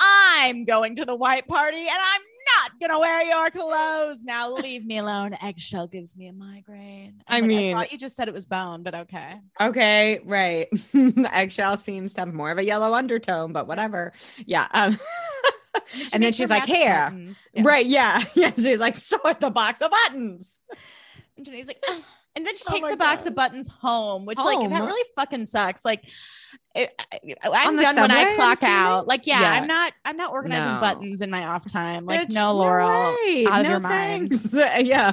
[0.00, 2.20] I'm going to the white party and I'm
[2.62, 4.22] not gonna wear your clothes.
[4.22, 5.36] Now leave me alone.
[5.42, 7.20] Eggshell gives me a migraine.
[7.26, 9.40] I I'm like, mean- I thought you just said it was bone, but okay.
[9.60, 10.68] Okay, right.
[10.92, 14.12] the eggshell seems to have more of a yellow undertone, but whatever.
[14.46, 14.68] Yeah.
[14.72, 14.98] Um,
[15.92, 17.12] she And then she's like, "Here."
[17.52, 17.62] Yeah.
[17.62, 17.84] Right.
[17.86, 18.22] Yeah.
[18.36, 18.52] Yeah.
[18.52, 20.60] She's like, sort the box of buttons.
[21.36, 21.82] And Jenny's like,
[22.36, 25.46] and then she Oh takes the box of buttons home, which like that really fucking
[25.46, 25.84] sucks.
[25.84, 26.04] Like,
[26.74, 26.92] it,
[27.44, 29.08] I'm done when I clock out.
[29.08, 29.52] Like, yeah, Yeah.
[29.52, 29.92] I'm not.
[30.04, 30.80] I'm not organizing No.
[30.80, 32.04] buttons in my off time.
[32.06, 33.46] Like, Bitch, no, Laurel, way.
[33.46, 34.30] out of No your mind.
[34.30, 34.54] thanks.
[34.86, 35.12] Yeah.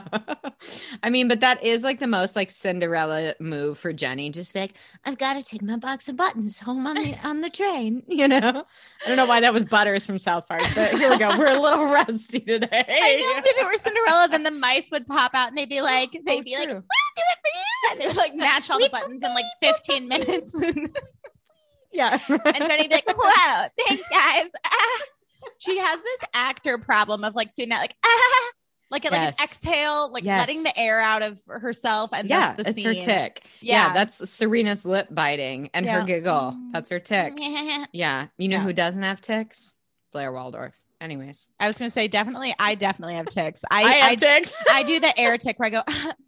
[1.03, 4.29] I mean, but that is like the most like Cinderella move for Jenny.
[4.29, 4.73] Just be like,
[5.05, 8.03] I've got to take my box of buttons home on the on the train.
[8.07, 8.65] You know.
[9.05, 11.37] I don't know why that was Butters from South Park, but here we go.
[11.37, 12.67] We're a little rusty today.
[12.87, 15.69] I know, but if it were Cinderella, then the mice would pop out and they'd
[15.69, 16.81] be like, oh, they'd Oh, be like, true.
[16.81, 17.91] do it for you.
[17.91, 20.53] And they would like match all the buttons in like 15 minutes.
[21.99, 22.67] And yeah.
[22.67, 24.51] Jenny'd be like, wow, thanks, guys.
[24.65, 25.01] Ah.
[25.57, 28.51] She has this actor problem of like doing that, like, ah,
[28.91, 29.37] like, like Yes.
[29.39, 30.39] an exhale, like Yes.
[30.39, 32.09] letting the air out of herself.
[32.13, 32.85] And yeah, that's the it's scene.
[32.87, 33.43] her tick.
[33.61, 33.87] Yeah.
[33.87, 33.93] Yeah.
[33.93, 36.01] that's Serena's lip biting and Yeah.
[36.01, 36.53] her giggle.
[36.57, 36.71] Mm.
[36.73, 37.33] That's her tick.
[37.93, 38.63] Yeah, you know Yeah.
[38.63, 39.73] who doesn't have ticks?
[40.11, 40.73] Blair Waldorf.
[40.99, 43.63] Anyways, I was going to say, definitely, I definitely have ticks.
[43.69, 44.53] I, I, I, have ticks.
[44.69, 45.83] I do the air tick where I go,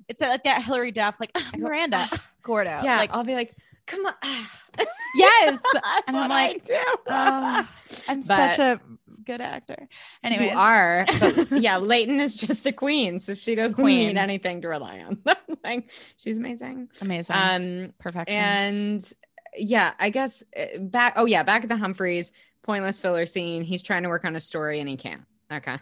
[0.08, 2.08] it's like that Hilary Duff, like "Ah, Miranda
[2.44, 2.82] Gordo.
[2.84, 3.56] yeah, Like, I'll be like,
[3.88, 4.14] come on.
[5.16, 5.62] yes.
[6.08, 6.70] And I'm like.
[6.72, 7.68] Oh,
[8.08, 8.80] I'm But- such a
[9.28, 9.88] good actor.
[10.24, 11.06] Anyways, you are,
[11.52, 14.08] yeah, Leighton is just a queen, so she doesn't Queen.
[14.08, 15.22] need anything to rely on.
[15.64, 16.90] like, she's amazing.
[17.02, 17.36] amazing.
[17.36, 18.36] Um, Perfection.
[18.36, 19.14] and
[19.58, 21.14] yeah, I guess uh, back.
[21.18, 22.32] Oh yeah, back at the Humphreys,
[22.64, 23.64] pointless filler scene.
[23.64, 25.24] He's trying to work on a story and he can't.
[25.52, 25.78] Okay,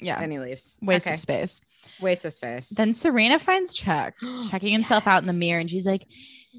[0.00, 0.20] yeah.
[0.22, 0.78] and he leaves.
[0.80, 1.14] Waste okay.
[1.14, 1.60] of space.
[2.00, 2.68] waste of space.
[2.70, 4.14] Then Serena finds Chuck
[4.50, 6.02] checking himself out in the mirror, and she's like,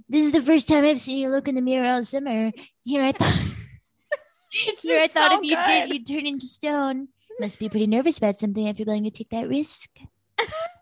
[0.10, 2.52] "This is the first time I've seen you look in the mirror all summer.
[2.84, 3.34] Here I thought,
[4.82, 5.68] here I thought so if you good.
[5.68, 7.10] did, you'd turn into stone.
[7.40, 9.90] Must be pretty nervous about something if you're willing to take that risk."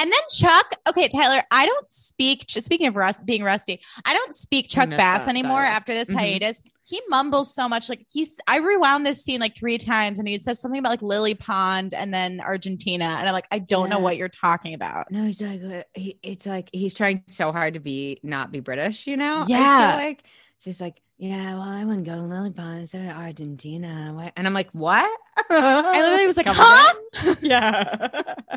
[0.00, 2.46] And then Chuck, okay, Tyler, I don't speak.
[2.46, 5.76] Just speaking of rust, being rusty, I don't speak Chuck Bass anymore dialect.
[5.76, 6.18] after this Mhm.
[6.18, 6.62] hiatus.
[6.86, 7.88] He mumbles so much.
[7.88, 11.02] Like he's, I rewound this scene like three times, and he says something about like
[11.02, 15.10] Lily Pond and then Argentina, and I'm like, I don't know what you're talking about.
[15.10, 18.60] No, he's like uh, he, it's like he's trying so hard to be not be
[18.60, 19.42] British, you know?
[19.42, 19.88] I Yeah.
[19.96, 20.24] feel like
[20.58, 24.32] she's like, yeah, well, I wouldn't go to Lily Pond instead of Argentina.
[24.36, 25.10] And I'm like, what?
[25.50, 27.34] I literally was like, Come huh?
[27.40, 28.12] yeah.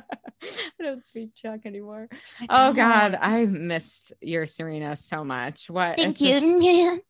[0.80, 2.08] I don't speak Czech anymore.
[2.50, 3.18] Oh God.
[3.20, 5.70] I missed your Serena so much.
[5.70, 5.98] What?
[6.00, 6.40] Thank you.
[6.40, 7.02] just-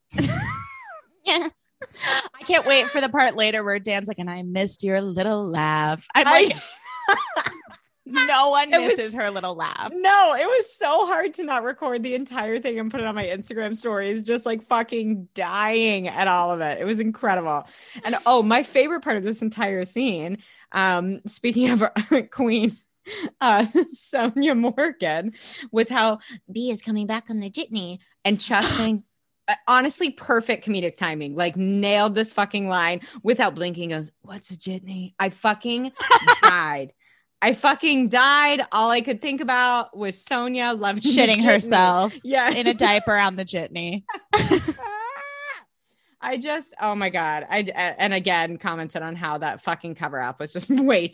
[1.25, 1.47] yeah.
[2.33, 5.45] I can't wait for the part later where Dan's like, and I missed your little
[5.47, 6.05] laugh.
[6.15, 6.55] I'm I- like,
[8.11, 9.91] No one It was- misses her little laugh.
[9.93, 13.15] No, it was so hard to not record the entire thing and put it on
[13.15, 16.79] my Instagram stories, just like fucking dying at all of it.
[16.79, 17.67] It was incredible.
[18.03, 20.37] And oh, my favorite part of this entire scene,
[20.71, 21.83] um, speaking of
[22.31, 22.75] Queen
[23.39, 25.33] uh Sonja Morgan,
[25.71, 26.19] was how
[26.51, 29.03] B is coming back on the jitney and Chuck saying
[29.47, 34.57] uh, honestly perfect comedic timing like nailed this fucking line without blinking goes what's a
[34.57, 35.93] jitney i fucking
[36.43, 36.91] died
[37.41, 38.65] I fucking died.
[38.71, 42.55] All I could think about was Sonja loving Shitting herself Yes.
[42.55, 44.03] in a diaper on the jitney.
[46.19, 47.45] I just, oh my god!
[47.47, 47.59] I
[47.97, 51.11] and again commented on how that fucking cover up was just way,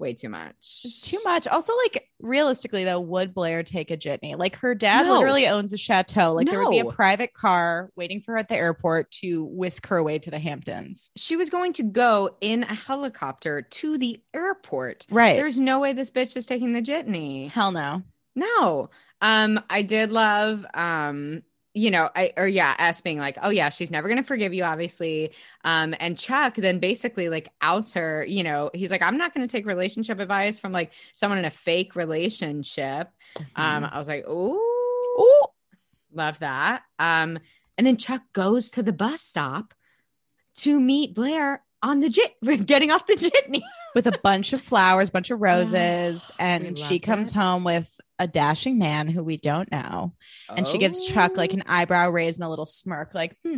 [0.00, 0.80] way too much.
[0.84, 1.46] It's too much.
[1.46, 4.36] Also, like realistically, though, would Blair take a jitney?
[4.36, 5.14] Like her dad No.
[5.14, 6.32] literally owns a chateau.
[6.32, 9.86] Like there would be a private car waiting for her at the airport to whisk
[9.88, 11.10] her away to the Hamptons.
[11.16, 15.06] She was going to go in a helicopter to the airport.
[15.10, 15.36] Right.
[15.36, 17.50] There's no way this bitch is taking the jitney.
[17.50, 18.02] Hell no.
[18.34, 18.90] No.
[19.20, 21.42] Um, I did love um
[21.74, 24.64] you know, I or yeah, S being like, oh yeah, she's never gonna forgive you,
[24.64, 25.32] obviously.
[25.64, 29.48] Um, and Chuck then basically like outs her, you know, he's like, I'm not gonna
[29.48, 33.08] take relationship advice from like someone in a fake relationship.
[33.54, 34.58] Um, I was like, ooh,
[35.18, 35.46] Ooh.
[36.12, 36.82] love that.
[36.98, 37.38] Um,
[37.78, 39.74] and then Chuck goes to the bus stop
[40.56, 42.34] to meet Blair on the jit
[42.66, 43.62] getting off the jitney.
[43.94, 47.34] With a bunch of flowers, a bunch of roses, and she comes it.
[47.34, 50.12] home with a dashing man who we don't know,
[50.48, 53.56] and she gives Chuck like an eyebrow raise and a little smirk, like, hmm,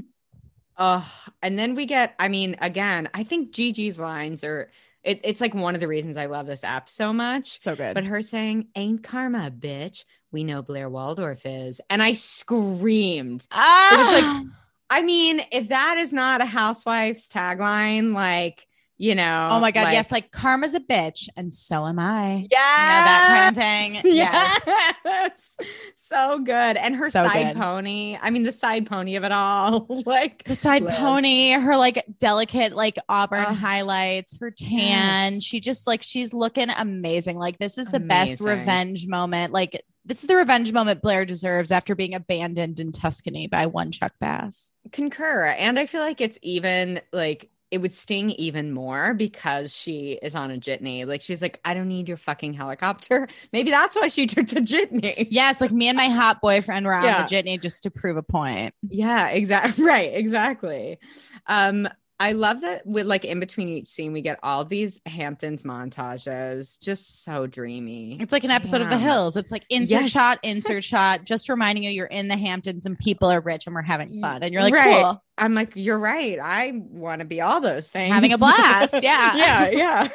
[0.78, 1.06] Oh,
[1.42, 4.70] and then we get, I mean, again, I think GG's lines are
[5.02, 7.60] it, it's like one of the reasons I love this app so much.
[7.60, 7.92] so good.
[7.94, 10.04] But her saying, Ain't karma, bitch.
[10.30, 11.80] We know Blair Waldorf is.
[11.90, 13.46] And I screamed.
[13.50, 14.46] ah, it was like-
[14.90, 18.66] I mean, if that is not a housewife's tagline, like,
[19.02, 22.46] you know, oh my god, like, yes, like karma's a bitch, and so am I.
[22.52, 24.14] Yeah, that kind of thing.
[24.14, 24.60] Yes.
[25.04, 25.56] Yes.
[25.96, 26.76] so good.
[26.76, 27.60] And her So side good.
[27.60, 28.16] pony.
[28.22, 29.86] I mean, the side pony of it all.
[30.06, 35.32] like The side pony, her like delicate, like auburn highlights, her tan.
[35.34, 35.42] Yes.
[35.42, 37.38] She just like she's looking amazing.
[37.38, 39.52] Like this is the best revenge moment.
[39.52, 43.90] Like this is the revenge moment Blair deserves after being abandoned in Tuscany by one
[43.90, 44.70] Chuck Bass.
[44.90, 50.18] concur and i feel like it's even like it would sting even more because she
[50.22, 53.96] is on a jitney like she's like i don't need your fucking helicopter maybe that's
[53.96, 57.22] why she took the jitney Yes, like me and my hot boyfriend were on Yeah.
[57.22, 58.74] the jitney just to prove a point.
[58.90, 60.98] yeah exactly right exactly
[61.46, 61.88] um
[62.22, 66.78] i love that with like in between each scene we get all these hamptons montages
[66.80, 69.36] just so dreamy It's like an episode of The Hills.
[69.36, 70.10] It's like insert Yes.
[70.10, 73.74] shot, insert shot, just reminding you you're in the Hamptons and people are rich and
[73.74, 74.42] we're having fun.
[74.42, 75.02] And you're like, Right.
[75.04, 75.22] cool.
[75.38, 79.36] i'm like you're right i want to be all those things Having a blast, yeah.
[79.36, 80.08] yeah yeah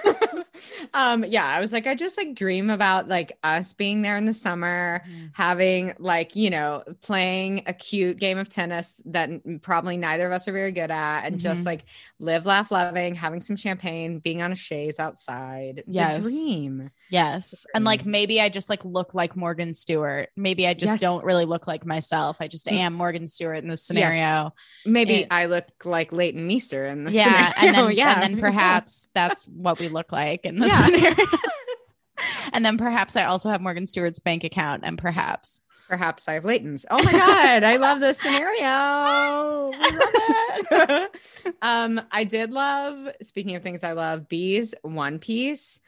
[0.93, 4.25] um yeah i was like i just like dream about like us being there in
[4.25, 5.01] the summer
[5.33, 9.29] having like you know playing a cute game of tennis that
[9.61, 11.65] probably neither of us are very good at and just Mhm.
[11.65, 11.85] like
[12.19, 16.17] live laugh loving having some champagne being on a chaise outside Yes.
[16.17, 17.65] the dream Yes.
[17.73, 20.27] And like maybe I just like look like Morgan Stewart.
[20.35, 20.99] Maybe I just Yes.
[20.99, 22.35] don't really look like myself.
[22.41, 22.73] I just Mm.
[22.79, 24.53] am Morgan Stewart in this scenario.
[24.85, 27.53] maybe It- i look like leighton meester in the Yeah.
[27.53, 27.53] scenario.
[27.79, 30.85] And then yeah and then perhaps that's what we look like in this Yeah.
[30.85, 31.15] scenario.
[32.53, 36.43] and then perhaps I also have Morgan Stewart's bank account and perhaps Perhaps I have
[36.43, 36.85] Leighton's.
[36.91, 39.71] Oh my god, I love this scenario.
[39.71, 39.73] Love
[41.41, 41.55] it.
[41.61, 43.07] um, I did love.
[43.21, 45.79] Speaking of things I love, bees one piece.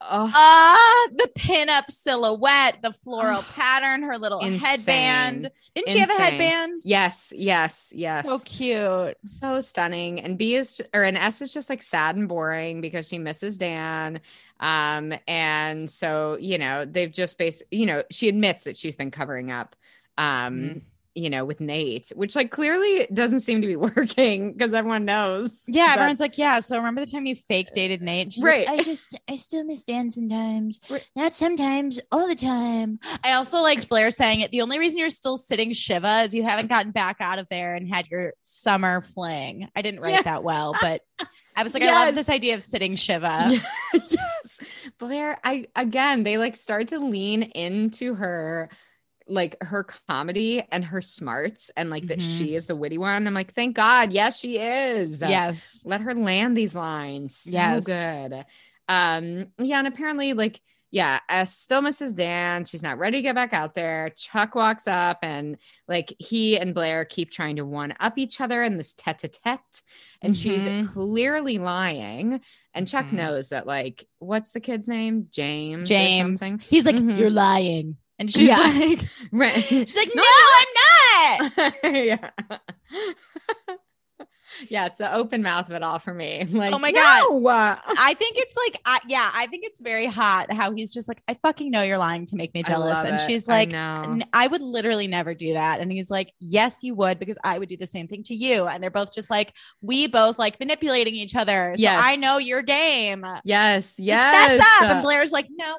[0.00, 4.60] Oh, Ah, the pinup silhouette, the floral Oh, pattern, her little insane.
[4.64, 5.50] headband.
[5.74, 6.82] Didn't she have a headband?
[6.84, 8.26] yes, yes, yes.
[8.26, 9.16] So cute.
[9.24, 10.20] so stunning.
[10.20, 13.58] And B is or an S is just like sad and boring because she misses
[13.58, 14.20] Dan.
[14.60, 19.10] Um, and so you know they've just basically you know she admits that she's been
[19.10, 19.74] covering up.
[20.16, 20.82] Um, Mhm.
[21.18, 25.62] You know, with Nate, which like clearly doesn't seem to be working because everyone knows.
[25.66, 26.60] Yeah, that- everyone's like, yeah.
[26.60, 28.32] So remember the time you fake uh, dated Nate?
[28.32, 28.66] She's Right.
[28.66, 30.80] Like, I just, I still miss Dan sometimes.
[30.90, 31.04] Right.
[31.16, 32.98] Not sometimes, all the time.
[33.22, 34.50] I also liked Blair saying it.
[34.50, 37.74] The only reason you're still sitting Shiva is you haven't gotten back out of there
[37.74, 39.68] and had your summer fling.
[39.76, 40.22] I didn't write Yeah.
[40.22, 41.02] that well, but
[41.56, 43.60] I was like, I love this idea of sitting Shiva.
[43.92, 44.60] yes.
[44.98, 48.68] Blair, I again, they like start to lean into her
[49.28, 52.38] like her comedy and her smarts and like that Mhm.
[52.38, 53.26] she is the witty one.
[53.26, 54.12] I'm like, thank God.
[54.12, 55.20] Yes, she is.
[55.20, 55.82] Yes.
[55.84, 57.36] Let her land these lines.
[57.36, 57.84] So Yes.
[57.84, 58.44] good.
[58.88, 60.60] Um, yeah, and apparently, like
[60.90, 62.64] yeah, S still misses Dan.
[62.64, 64.08] She's not ready to get back out there.
[64.16, 68.62] Chuck walks up and like he and Blair keep trying to one up each other
[68.62, 69.82] in this tete a tete.
[70.22, 70.38] And Mhm.
[70.40, 72.40] she's clearly lying.
[72.72, 73.12] And Chuck Mhm.
[73.12, 75.26] knows that, like, what's the kid's name?
[75.30, 75.90] James.
[75.90, 76.40] or James.
[76.40, 76.58] something.
[76.58, 77.18] He's like, Mhm.
[77.18, 77.98] you're lying.
[78.18, 78.58] And she's Yeah.
[78.58, 79.00] like,
[79.32, 79.64] Right.
[79.64, 80.24] she's like, no,
[80.58, 81.74] I'm not.
[81.94, 82.30] yeah.
[84.68, 86.44] yeah, it's the open mouth of it all for me.
[86.50, 87.42] Like, Oh my God.
[87.44, 87.78] God.
[87.86, 91.22] I think it's like, I, yeah, I think it's very hot how he's just like,
[91.28, 92.98] I fucking know you're lying to make me jealous.
[93.04, 93.20] And it.
[93.20, 93.72] she's like.
[93.72, 95.80] I would literally never do that.
[95.80, 98.66] And he's like, Yes, you would, because I would do the same thing to you.
[98.66, 101.74] And they're both just like, we both like manipulating each other.
[101.76, 102.00] So Yes.
[102.02, 103.24] I know your game.
[103.44, 104.58] yes, Just yes.
[104.60, 104.90] fess up.
[104.90, 105.76] And Blair's like, No.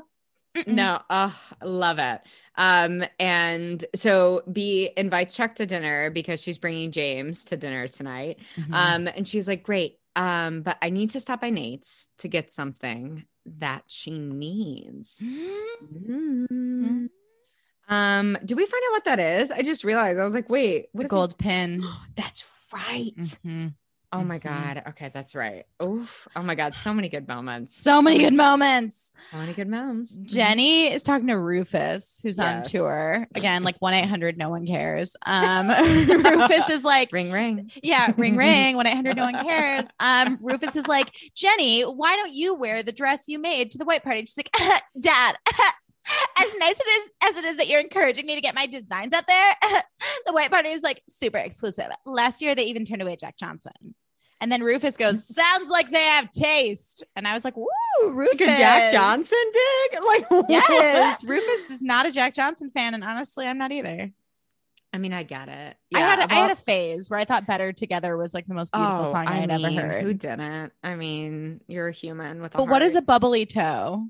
[0.55, 2.21] Mm-mm." No, oh, love it.
[2.55, 8.39] Um, and so B invites Chuck to dinner because she's bringing James to dinner tonight.
[8.57, 8.73] Mhm.
[8.73, 9.99] Um, and she's like, Great.
[10.15, 15.23] Um, but I need to stop by Nate's to get something that she needs.
[15.23, 17.09] Mm.
[17.88, 19.51] Um, did we find out what that is?
[19.51, 21.83] I just realized I was like, wait, the what if gold pin.
[22.15, 23.15] That's right.
[23.45, 23.73] Mhm.
[24.11, 24.43] Oh my Mhm.
[24.43, 24.83] god.
[24.89, 25.65] Okay, that's right.
[25.83, 26.27] Oof.
[26.35, 27.75] Oh my god, so many good moments.
[27.75, 29.11] So many good moments.
[29.31, 30.17] so many good moments.
[30.23, 33.27] Jenny is talking to Rufus, who's on tour.
[33.35, 35.15] Again, like 1 800, no one cares.
[35.27, 35.67] Um,
[36.07, 37.71] Rufus is like, Ring ring.
[37.83, 39.87] yeah, ring, ring, 1 800, no one cares.
[39.99, 43.85] Um, Rufus is like, Jenny, why don't you wear the dress you made to the
[43.85, 44.19] white party?
[44.19, 45.35] And she's like, Dad,
[46.39, 49.13] as nice it is as it is that you're encouraging me to get my designs
[49.13, 49.55] out there,
[50.25, 51.89] the white party is like super exclusive.
[52.07, 53.93] Last year, they even turned away Jack Johnson.
[54.41, 57.04] And then Rufus goes, Sounds like they have taste.
[57.15, 57.67] And I was like, Woo,
[58.12, 58.39] Rufus.
[58.39, 59.99] Like a Jack Johnson dig?
[60.08, 60.45] Like what?
[60.49, 64.12] Yes, Rufus is not a Jack Johnson fan, and honestly, I'm not either.
[64.91, 65.78] I mean, I get it.
[65.91, 68.47] Yeah, I had a, I had a phase where I thought "Better Together" was like
[68.47, 70.04] the most beautiful Oh, song I, had mean, ever heard.
[70.04, 70.73] Who didn't?
[70.84, 74.08] I mean, you're a human with a but what is a bubbly toe?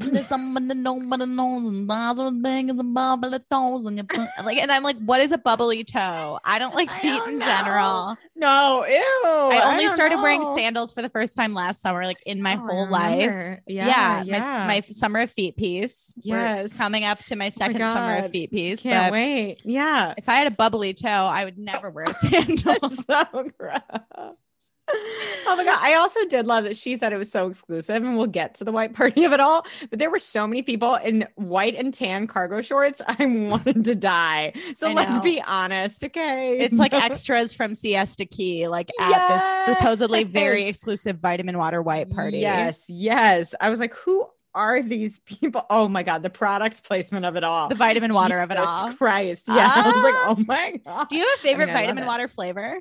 [0.28, 4.58] Someone that nobody knows and lots of things and bubbly toes and you put- like,
[4.58, 6.38] and I'm like, what is a bubbly toe?
[6.44, 7.46] I don't like feet don't in know.
[7.46, 8.16] general.
[8.36, 9.22] No, ew.
[9.24, 12.56] I only don't started wearing sandals for the first time last summer, like in my
[12.56, 13.20] Oh, whole life.
[13.26, 13.60] remember.
[13.66, 16.14] Yeah, Yeah, my, my summer of feet piece.
[16.24, 16.76] We're Yes.
[16.76, 18.82] coming up to my oh second summer of feet piece.
[18.82, 19.60] Can't but wait.
[19.64, 20.14] Yeah.
[20.16, 23.04] if I had a bubbly toe, I would never wear sandals.
[23.04, 23.24] so
[23.58, 23.80] gross.
[25.46, 25.78] Oh my god!
[25.82, 28.64] I also did love that she said it was so exclusive, and we'll get to
[28.64, 29.66] the white party of it all.
[29.90, 33.02] But there were so many people in white and tan cargo shorts.
[33.06, 34.54] I wanted to die.
[34.74, 36.58] So let's be honest, okay?
[36.58, 42.08] It's like extras from Siesta Key, like at this supposedly very exclusive vitamin water white
[42.08, 42.38] party.
[42.38, 43.54] Yes, yes.
[43.60, 45.66] I was like, who are these people?
[45.68, 47.68] Oh my god, the product placement of it all.
[47.68, 48.94] The vitamin water of it all.
[48.94, 49.46] Christ.
[49.48, 49.70] Yeah.
[49.74, 50.34] I was like, Ah.
[50.38, 51.08] oh my god.
[51.10, 52.78] Do you have a favorite mean, I love vitamin water flavor?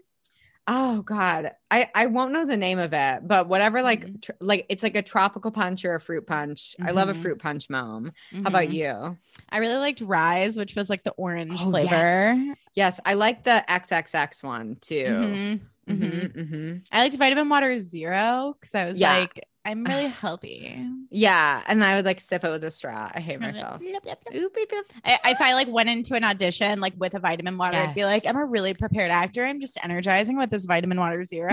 [0.65, 4.21] Oh God, I I won't know the name of it, but whatever, like Mhm.
[4.21, 6.75] tr- like it's like a tropical punch or a fruit punch.
[6.81, 7.21] I love a Mhm.
[7.21, 8.12] fruit punch, mom.
[8.31, 8.73] How about Mhm.
[8.73, 9.17] you?
[9.49, 11.89] I really liked Rise, which was like the orange Oh, flavor.
[11.89, 12.57] yes.
[12.75, 15.05] Yes, I like the XXX one too.
[15.05, 15.59] Mhm,
[15.89, 15.97] mhm.
[15.97, 16.81] Mhm, mhm.
[16.91, 19.13] I liked vitamin water zero because I was Yeah.
[19.13, 20.77] like, I'm really healthy.
[21.09, 23.09] Yeah, and I would like sip it with a straw.
[23.13, 23.81] I hate myself.
[23.81, 24.86] Oop, beep, beep.
[25.05, 28.03] I, if I like went into an audition like with a vitamin water, I'd be
[28.03, 29.45] like, I'm a really prepared actor.
[29.45, 31.49] I'm just energizing with this vitamin water zero.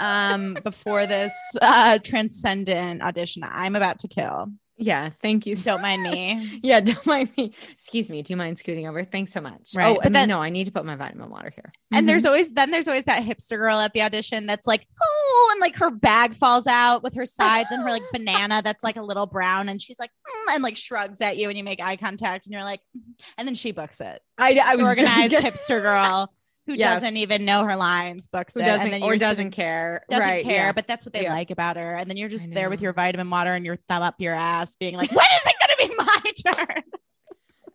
[0.00, 4.48] Um, before this uh transcendent audition, I'm about to kill.
[4.82, 5.54] Yeah, thank you.
[5.56, 6.58] Don't mind me.
[6.62, 7.52] yeah, don't mind me.
[7.70, 8.22] Excuse me.
[8.22, 9.04] Do you mind scooting over?
[9.04, 9.72] Thanks so much.
[9.74, 11.70] Right, Oh, and then- no, I need to put my vitamin water here.
[11.92, 12.08] And Mhm.
[12.08, 15.60] there's always then there's always that hipster girl at the audition that's like, oh, and
[15.60, 19.02] like her bag falls out with her sides and her like banana that's like a
[19.02, 21.96] little brown, and she's like, "Mm," and like shrugs at you, and you make eye
[21.96, 23.02] contact, and you're like, "Mm,"
[23.36, 24.22] and then she books it.
[24.38, 26.32] I, I was Organized hipster girl
[26.70, 27.02] who Yes.
[27.02, 30.02] doesn't even know her lines books it, and then or doesn't sitting- care.
[30.08, 30.72] doesn't right, care, yeah.
[30.72, 31.32] but that's what they Yeah.
[31.34, 31.96] like about her.
[31.96, 34.76] And then you're just there with your vitamin water and your thumb up your ass,
[34.76, 36.04] being like, when is it going to be
[36.54, 36.82] my turn?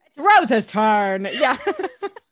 [0.08, 1.28] It's Rose's turn.
[1.34, 1.58] Yeah.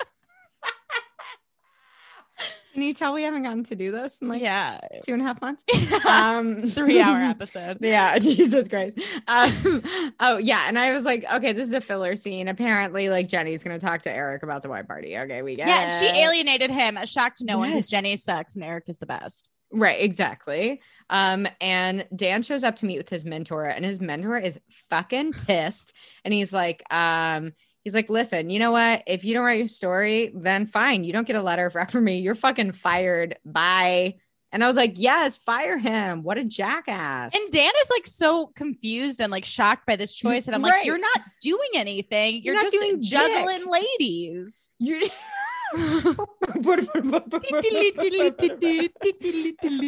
[2.74, 5.26] Can you tell we haven't gotten to do this in like yeah, two and a
[5.26, 5.64] half months?
[6.06, 7.78] Um, three hour episode.
[7.82, 9.00] Yeah, Jesus Christ.
[9.28, 9.84] Um,
[10.20, 12.48] oh yeah, and I was like, okay, this is a filler scene.
[12.48, 15.18] Apparently, like Jenny's gonna talk to Eric about the white party.
[15.18, 16.98] Okay, we get Yeah, and she alienated him.
[16.98, 19.50] A shock to no one because Jenny sucks and Eric is the best.
[19.72, 20.82] Right, exactly.
[21.10, 24.60] Um, and Dan shows up to meet with his mentor, and his mentor is
[24.90, 25.94] fucking pissed.
[26.24, 27.54] And he's like, um,
[27.84, 29.04] he's like, listen, you know what?
[29.08, 31.04] If you don't write your story, then fine.
[31.04, 32.20] You don't get a letter from me.
[32.20, 33.38] You're fucking fired.
[33.46, 34.16] Bye.
[34.52, 36.22] And I was like, yes, fire him.
[36.22, 37.34] What a jackass.
[37.34, 40.46] And Dan is like so confused and like shocked by this choice.
[40.46, 42.36] And I'm like, you're not doing anything.
[42.44, 44.70] You're, You're not just doing juggling ladies.
[44.78, 45.02] you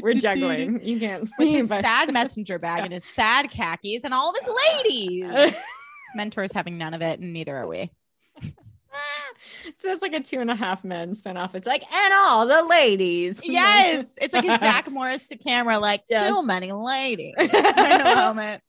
[0.01, 0.83] We're juggling.
[0.83, 4.35] You can't with see, his sad messenger bag and his sad khakis and all of
[4.43, 5.55] his ladies.
[6.15, 7.91] Mentor's having none of it, and neither are we.
[9.77, 11.55] so it's like a two and a half men spinoff.
[11.55, 13.41] It's like, and all the ladies.
[13.43, 16.27] Yes, it's like a Zach Morris to camera, like Yes.
[16.33, 17.35] too many ladies.
[17.37, 18.61] moment.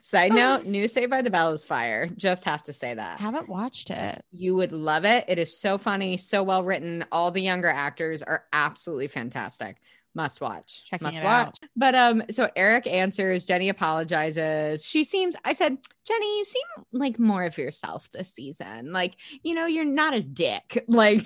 [0.00, 2.06] Side note, new Saved by the Bell is fire.
[2.06, 3.20] Just have to say that.
[3.20, 4.24] Haven't watched it.
[4.30, 5.26] You would love it.
[5.28, 7.04] It is so funny, so well written.
[7.12, 9.76] All the younger actors are absolutely fantastic.
[10.16, 10.82] Must watch.
[10.86, 11.46] Checking Must watch.
[11.48, 11.58] out.
[11.76, 14.84] But um, so Eric answers, Jenny apologizes.
[14.84, 16.62] She seems, I said, Jenny, you seem
[16.92, 18.92] like more of yourself this season.
[18.92, 20.84] Like, you know, you're not a dick.
[20.88, 21.22] Like,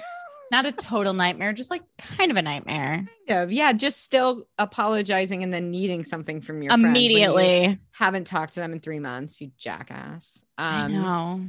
[0.53, 3.07] Not a total nightmare, just like kind of a nightmare.
[3.28, 7.78] kind of, yeah, just still apologizing and then needing something from your Immediately.
[7.93, 10.45] haven't talked to them in three months, you jackass.
[10.59, 11.41] I Um, know.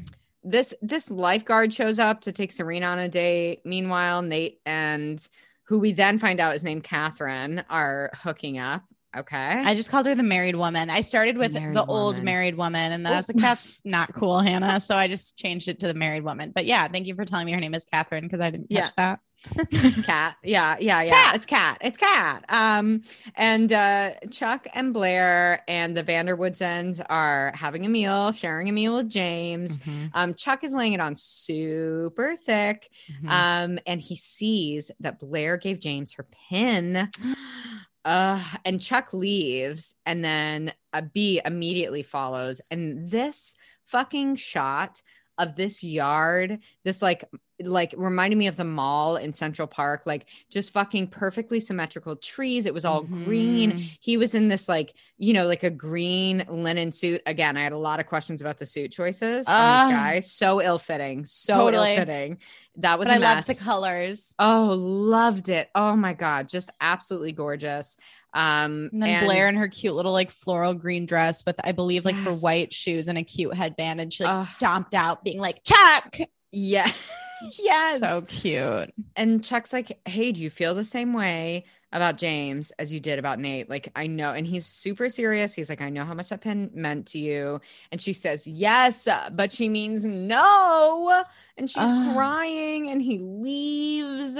[0.43, 3.61] this this lifeguard shows up to take Serena on a date.
[3.65, 5.27] Meanwhile, Nate and
[5.71, 8.83] who we then find out is named Catherine are hooking up.
[9.15, 9.37] Okay.
[9.37, 10.89] I just called her the married woman.
[10.89, 13.41] I started with Married the old married woman, and then I was like, oh.
[13.41, 14.81] that's not cool, Hannah.
[14.81, 16.51] So I just changed it to the married woman.
[16.53, 18.93] But yeah, thank you for telling me her name is Catherine because I didn't catch
[18.95, 19.21] that.
[20.03, 20.35] cat.
[20.43, 21.13] Yeah, yeah, yeah.
[21.13, 21.35] Cat.
[21.35, 21.77] It's cat.
[21.81, 22.45] It's cat.
[22.49, 23.01] Um,
[23.35, 28.69] and uh Chuck and Blair and the van der Woodsens are having a meal, sharing
[28.69, 29.79] a meal with James.
[29.79, 32.89] Mhm, Um, Chuck is laying it on super thick.
[33.23, 33.29] mhm.
[33.29, 37.09] Um, and he sees that Blair gave James her pin.
[38.03, 42.59] Uh, and Chuck leaves, and then a B immediately follows.
[42.71, 43.53] And this
[43.85, 45.03] fucking shot
[45.37, 47.25] of this yard, this like
[47.67, 52.65] like reminded me of the mall in Central Park, like just fucking perfectly symmetrical trees.
[52.65, 53.71] It was all green.
[53.73, 53.97] Mhm.
[53.99, 57.21] He was in this like, you know, like a green linen suit.
[57.25, 59.85] Again, I had a lot of questions about the suit choices on Ah.
[59.87, 60.19] this guy.
[60.21, 61.91] So ill-fitting, so Totally.
[61.91, 62.37] ill-fitting.
[62.77, 64.35] That was But a I loved the colors.
[64.39, 65.69] Oh, loved it.
[65.75, 67.97] Oh my god, just absolutely gorgeous.
[68.33, 72.05] Um And then Blair in her cute little like floral green dress with I believe
[72.05, 74.45] like her white shoes and a cute headband, and she like Ugh.
[74.45, 76.17] stomped out, being like Chuck.
[76.51, 76.91] Yeah.
[77.59, 77.99] yes.
[77.99, 78.93] so cute.
[79.15, 83.17] and Chuck's like, "Hey, do you feel the same way about James as you did
[83.19, 85.53] about Nate?" Like, I know, and he's super serious.
[85.53, 87.59] He's like, "I know how much that pin meant to you,"
[87.91, 91.23] and she says, "Yes," but she means no,
[91.57, 92.15] and she's Ugh.
[92.15, 94.37] crying, and he leaves,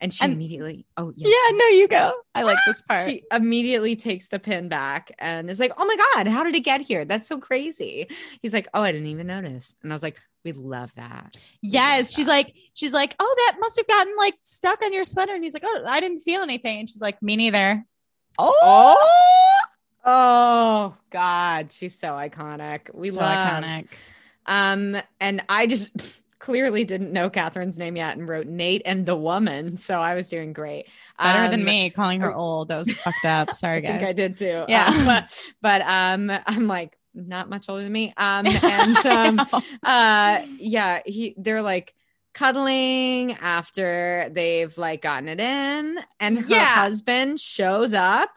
[0.00, 2.12] and she And- immediately, oh Yeah, no, you go.
[2.34, 3.08] I like this part.
[3.10, 6.60] She immediately takes the pin back and is like, "Oh my god, how did it
[6.60, 7.04] get here?
[7.04, 8.06] That's so crazy."
[8.42, 12.14] He's like, "Oh, I didn't even notice," and I was like, "We love that." Yes,
[12.14, 15.42] she's like, she's like, oh, that must have gotten like stuck on your sweater, and
[15.42, 17.84] he's like, oh, I didn't feel anything, and she's like, me neither.
[18.38, 18.96] Oh,
[20.04, 22.94] oh God, she's so iconic.
[22.94, 23.62] We so love.
[23.62, 23.88] iconic.
[24.46, 29.16] Um, and I just clearly didn't know Catherine's name yet and wrote Nate and the
[29.16, 30.88] woman, so I was doing great.
[31.18, 32.38] Better than Um, me calling her oh.
[32.38, 32.68] old.
[32.68, 33.54] That was fucked up.
[33.54, 34.64] Sorry, I think I did too.
[34.68, 34.86] Yeah.
[34.88, 38.12] Uh, but, but um, I'm like not much older than me.
[38.16, 39.40] Um, and um,
[39.82, 41.94] uh yeah he they're like
[42.34, 46.64] cuddling after they've like gotten it in and her Yeah.
[46.66, 48.30] husband shows up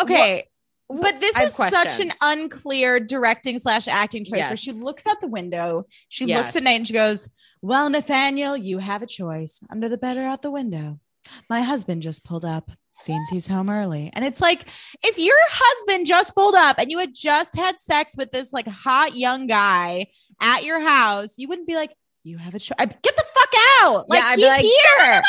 [0.00, 0.44] okay.
[0.88, 5.26] But this is such an unclear directing slash acting choice where she looks out the
[5.28, 6.38] window, she Yes.
[6.38, 7.28] looks at Nate and she goes,
[7.62, 9.60] Well, Nathaniel, you have a choice.
[9.70, 11.00] Under the bed or out the window.
[11.48, 12.70] My husband just pulled up.
[12.94, 14.10] Seems he's home early.
[14.14, 14.66] And it's like,
[15.02, 18.68] if your husband just pulled up and you had just had sex with this like
[18.68, 20.06] hot young guy
[20.40, 21.90] at your house, you wouldn't be like,
[22.24, 22.74] you have a choice.
[22.78, 23.50] Get the fuck
[23.82, 24.08] out.
[24.08, 25.22] Like, I'd he's like, here.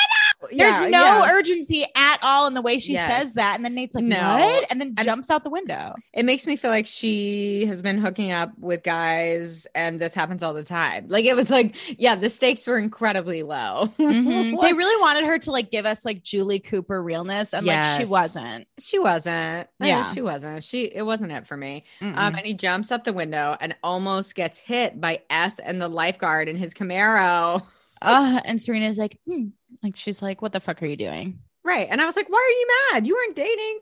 [0.52, 1.32] There's Yeah, no yeah.
[1.34, 3.12] urgency at all in the way she Yes.
[3.24, 3.56] says that.
[3.56, 4.38] And then Nate's like, No.
[4.38, 4.66] what?
[4.70, 5.96] And then And- jumps out the window.
[6.14, 10.44] it makes me feel like she has been hooking up with guys and this happens
[10.44, 14.36] all the time like it was like yeah the stakes were incredibly low Mhm.
[14.62, 17.54] They really wanted her to like give us like Julie Cooper realness.
[17.54, 18.68] And like she wasn't.
[18.80, 20.12] she wasn't Uh, Yeah.
[20.14, 22.16] she wasn't she it wasn't it for me Mm-mm.
[22.16, 25.88] um and he jumps up the window and almost gets hit by s and the
[25.90, 27.62] lifeguard and his camaro
[28.02, 29.48] Uh, and Serena's like, hmm.
[29.84, 31.40] like she's like, what the fuck are you doing?
[31.64, 31.88] Right.
[31.90, 33.08] And I was like, why are you mad?
[33.08, 33.80] You weren't dating.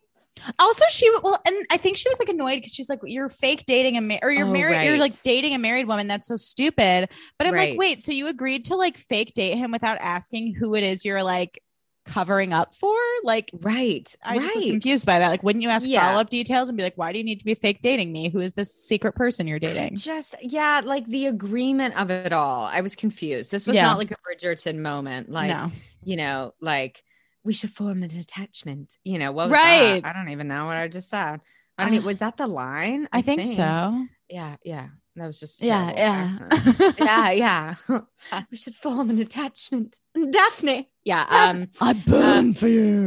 [0.58, 3.66] Also, she well, and I think she was like annoyed because she's like, you're fake
[3.68, 6.08] dating a ma- or you're Oh, married, you're like dating a married woman.
[6.08, 7.10] That's so stupid.
[7.38, 7.72] But I'm Right.
[7.72, 11.06] like, wait, so you agreed to like fake date him without asking who it is
[11.06, 11.62] you're like
[12.06, 12.96] covering up for?
[13.24, 14.14] Like, Right.
[14.24, 15.30] I just was confused by that.
[15.30, 16.02] Like, wouldn't you ask Yeah.
[16.08, 18.30] follow up details and be like, why do you need to be fake dating me?
[18.30, 19.96] Who is this secret person you're dating?
[19.96, 22.66] Just, yeah, like the agreement of it all.
[22.66, 23.52] I was confused.
[23.52, 23.84] This was Yeah.
[23.84, 25.30] not like a Bridgerton moment.
[25.30, 25.72] Like, no.
[26.04, 27.02] you know, like
[27.44, 28.98] we should form an attachment.
[29.04, 30.02] You know, what Right.
[30.04, 30.06] that?
[30.06, 31.40] I don't even know what I just said.
[31.78, 31.94] I don't.
[31.96, 33.08] e- Uh, was that the line?
[33.12, 34.06] I think, so.
[34.30, 34.88] Yeah, yeah.
[35.16, 36.92] That was just a Yeah, yeah.
[36.98, 37.76] yeah, yeah.
[38.52, 40.00] we should form an attachment.
[40.16, 40.90] Daphne.
[41.04, 41.26] Yeah.
[41.30, 43.06] Um I burn for you.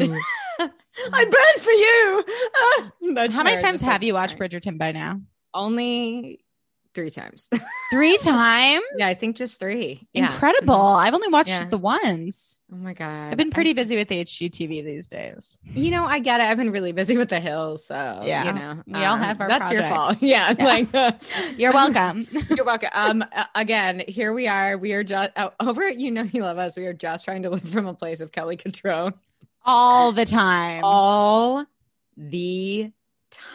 [0.58, 1.70] I burn for
[3.06, 3.14] you.
[3.14, 4.38] That's How many times have you watched.
[4.38, 5.20] Bridgerton by now?
[5.52, 6.44] Only
[6.96, 7.48] three times.
[7.92, 8.82] Three times.
[8.96, 10.08] yeah, I think just three.
[10.12, 10.26] Yeah.
[10.26, 10.74] Incredible.
[10.74, 11.66] I've only watched Yeah.
[11.66, 12.58] the ones.
[12.72, 13.30] Oh my god.
[13.30, 15.56] I've been pretty busy with HGTV these days.
[15.64, 16.44] you know, I get it.
[16.44, 18.42] I've been really busy with the hills, so Yeah.
[18.44, 20.16] you know, We all have our That's your fault.
[20.20, 20.64] Yeah, Yeah.
[20.64, 21.12] like uh,
[21.56, 22.26] You're welcome.
[22.56, 22.90] You're welcome.
[22.92, 23.24] Um,
[23.54, 24.76] again, here we are.
[24.76, 26.76] We are just uh, over at You Know You Love Us.
[26.76, 29.12] We are just trying to live from a place of Kelly Cutrone
[29.64, 30.80] All the time.
[30.82, 31.66] all
[32.16, 32.90] the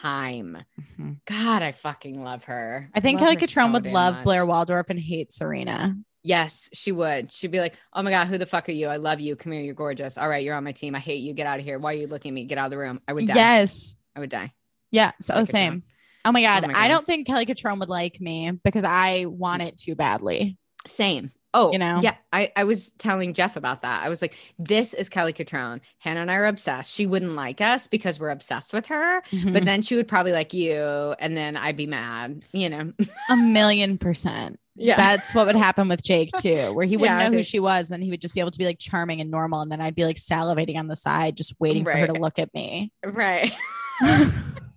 [0.02, 0.64] time.
[1.00, 1.18] Mhm.
[1.26, 2.90] God, I fucking love her.
[2.94, 4.24] I think Kelly her Cutrone so would love much.
[4.24, 5.96] Blair Waldorf and hate Serena.
[6.24, 7.32] Yes, she would.
[7.32, 8.88] She'd be like, "Oh my god, who the fuck are you?
[8.88, 9.36] I love you.
[9.36, 10.18] Come here, you're gorgeous.
[10.18, 10.94] All right, you're on my team.
[10.96, 11.34] I hate you.
[11.34, 11.80] Get out of here.
[11.80, 12.44] Why are you looking at me?
[12.46, 13.02] Get out of the room.
[13.08, 13.36] I would die.
[13.36, 13.96] Yes.
[14.16, 14.54] I would die.
[14.92, 15.12] Yeah.
[15.20, 15.84] So Kelly same.
[16.24, 16.68] Oh my God.
[16.68, 20.58] my I don't think Kelly Cutrone would like me because I want it too badly.
[20.86, 21.32] Same.
[21.54, 22.00] Oh, You know?
[22.02, 22.16] yeah.
[22.32, 24.04] I, I was telling Jeff about that.
[24.04, 25.82] I was like, this is Kelly Cutrone.
[26.00, 26.92] Hannah and I are obsessed.
[26.94, 29.52] She wouldn't like us because we're obsessed with her, Mhm.
[29.54, 30.82] but then she would probably like you,
[31.20, 32.94] and then I'd be mad, you know?
[33.30, 34.58] a million percent.
[34.78, 34.96] Yeah.
[34.96, 37.90] That's what would happen with Jake too, where he wouldn't Yeah, know who she was.
[37.90, 39.60] And then he would just be able to be like charming and normal.
[39.62, 42.40] And then I'd be like salivating on the side, just waiting for her to look
[42.40, 42.92] at me.
[43.04, 43.54] right.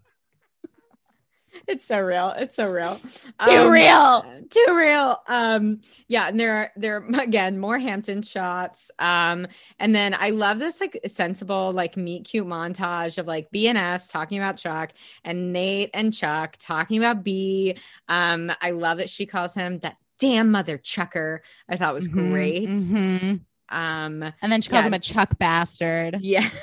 [1.67, 2.35] it's so real.
[2.37, 3.01] It's so real.
[3.45, 4.25] Too real.
[4.51, 5.21] Too real.
[5.27, 8.91] Um, yeah, and there are there are again more Hampton shots.
[8.99, 9.47] Um,
[9.79, 14.39] and then I love this like sensible, like meet cute montage of like BNS talking
[14.39, 14.93] about Chuck
[15.25, 17.77] and Nate and Chuck talking about B.
[18.09, 21.43] Um, I love that she calls him that damn mother chucker.
[21.69, 22.69] I thought was Mhm, great.
[22.69, 23.41] mhm.
[23.71, 24.89] Um, And then she calls Yeah.
[24.89, 26.19] him a Chuck bastard.
[26.21, 26.49] yeah.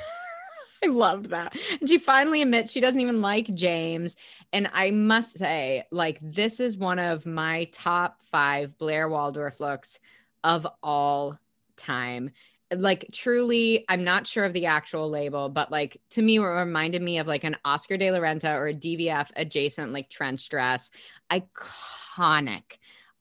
[0.84, 1.56] I loved that.
[1.80, 4.16] And she finally admits she doesn't even like James.
[4.52, 10.00] And I must say, like, this is one of my top five Blair Waldorf looks
[10.42, 11.38] of all
[11.76, 12.30] time.
[12.74, 17.02] Like, truly, I'm not sure of the actual label, but like, to me, it reminded
[17.02, 20.90] me of like an Oscar de la Renta or a DVF adjacent, like, trench dress.
[21.30, 22.62] Iconic.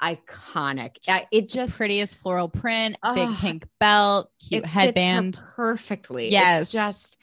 [0.01, 1.01] Iconic.
[1.03, 5.39] Just Uh, it just Prettiest floral print, big pink belt, cute it fits her headband.
[5.55, 6.31] perfectly.
[6.31, 6.63] Yes.
[6.63, 7.17] It's just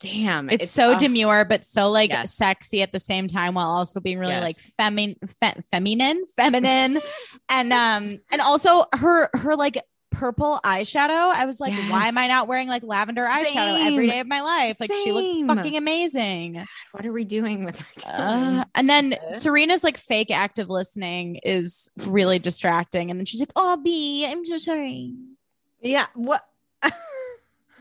[0.00, 0.50] damn.
[0.50, 0.98] It's, so ugh.
[0.98, 2.34] demure, but so like Yes.
[2.34, 4.72] sexy at the same time, while also being really like Yes.
[4.80, 7.00] femin, fe- feminine, feminine,
[7.48, 11.32] and um, and also her her like purple eyeshadow.
[11.32, 14.40] I was like, why am I not wearing like lavender eyeshadow every day of my
[14.40, 14.80] life?
[14.80, 16.66] Like she looks fucking amazing.
[16.92, 18.58] What are we doing with our time?
[18.60, 19.14] Uh, and then.
[19.30, 23.10] Serena's like fake active listening is really distracting.
[23.10, 25.14] And then she's like, "Oh, B, I'm so sorry."
[25.80, 26.06] yeah.
[26.14, 26.42] What?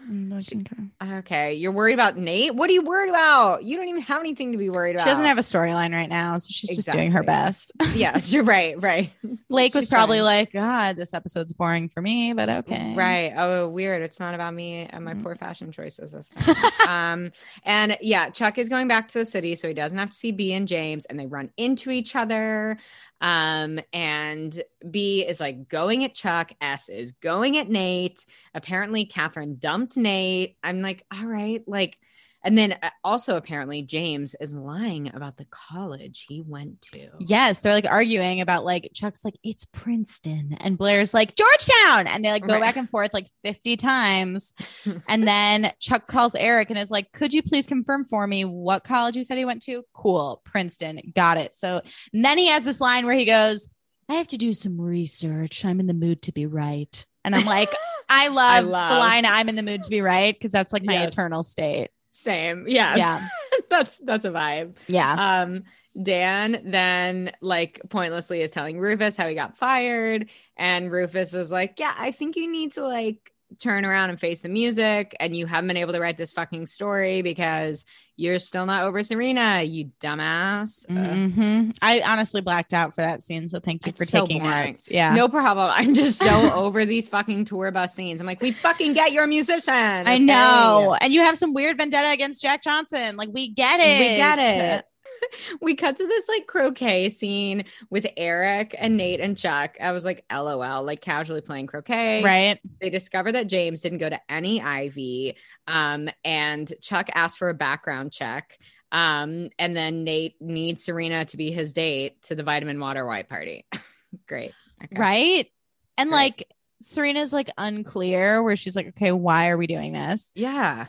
[0.09, 1.13] Mm, like, She- okay.
[1.19, 1.53] okay.
[1.53, 2.55] You're worried about Nate?
[2.55, 3.63] What are you worried about?
[3.63, 5.03] You don't even have anything to be worried about.
[5.03, 7.71] She doesn't have a storyline right now, so she's just doing her best.
[7.93, 8.81] yeah, you're right.
[8.81, 9.11] Right.
[9.49, 10.25] Lake was probably trying.
[10.25, 12.95] like, God, this episode's boring for me, but okay.
[12.95, 13.33] Right.
[13.37, 14.01] Oh, weird.
[14.01, 15.23] It's not about me and my Mm.
[15.23, 16.55] poor fashion choices this time.
[16.87, 17.31] um,
[17.63, 20.31] and yeah, Chuck is going back to the city, so he doesn't have to see
[20.31, 22.77] B and James, and they run into each other.
[23.21, 28.25] Um, and B is like going at Chuck, S is going at Nate.
[28.53, 30.57] Apparently, Catherine dumped Nate.
[30.63, 31.97] I'm like, all right, like,
[32.43, 37.09] and then uh, also apparently James is lying about the college he went to.
[37.19, 42.23] Yes, they're like arguing about like Chuck's like it's Princeton and Blair's like Georgetown and
[42.23, 42.61] they like go Right.
[42.61, 44.53] back and forth like 50 times.
[45.07, 48.83] and then Chuck calls Eric and is like, "Could you please confirm for me what
[48.83, 50.99] college you said he went to?" Cool, Princeton.
[51.15, 51.53] Got it.
[51.53, 51.81] So
[52.13, 53.69] then he has this line where he goes,
[54.07, 55.65] "I have to do some research.
[55.65, 57.69] I'm in the mood to be right." And I'm like,
[58.09, 60.83] I love, love- the line "I'm in the mood to be right" because that's like
[60.83, 61.09] my Yes.
[61.13, 61.89] eternal state.
[62.19, 62.65] Same.
[62.67, 62.97] Yeah.
[62.97, 63.27] Yeah.
[63.69, 64.75] that's that's a vibe.
[64.87, 65.41] Yeah.
[65.41, 65.63] Um,
[66.01, 71.79] Dan then like pointlessly is telling Rufus how he got fired, and Rufus is like,
[71.79, 75.45] "Yeah, I think you need to like turn around and face the music, and you
[75.45, 77.83] haven't been able to write this fucking story because
[78.15, 81.75] you're still not over Serena, you dumbass." Mhm.
[81.81, 84.67] I honestly blacked out for that scene, so thank you It's for so taking boring.
[84.67, 84.87] notes.
[84.91, 85.13] Yeah.
[85.15, 85.71] No problem.
[85.73, 88.19] I'm just so over these fucking tour bus scenes.
[88.21, 89.73] I'm like, we fucking get you're a musician.
[89.73, 90.97] I okay?" know.
[90.99, 93.15] And you have some weird vendetta against Jack Johnson.
[93.17, 93.99] Like we get it.
[93.99, 94.85] We get it.
[95.61, 99.77] we cut to this like croquet scene with Eric and Nate and Chuck.
[99.81, 102.23] I was like, LOL, like casually playing croquet.
[102.23, 102.59] Right.
[102.79, 105.35] They discover that James didn't go to any Ivy.
[105.67, 108.57] Um, and Chuck asked for a background check.
[108.91, 113.29] Um, and then Nate needs Serena to be his date to the vitamin water white
[113.29, 113.65] party.
[114.27, 114.53] Great.
[114.83, 114.99] Okay.
[114.99, 115.51] Right.
[115.97, 116.15] And Right.
[116.39, 116.47] like
[116.81, 120.31] Serena's like unclear where she's like, okay, why are we doing this?
[120.33, 120.87] Yeah.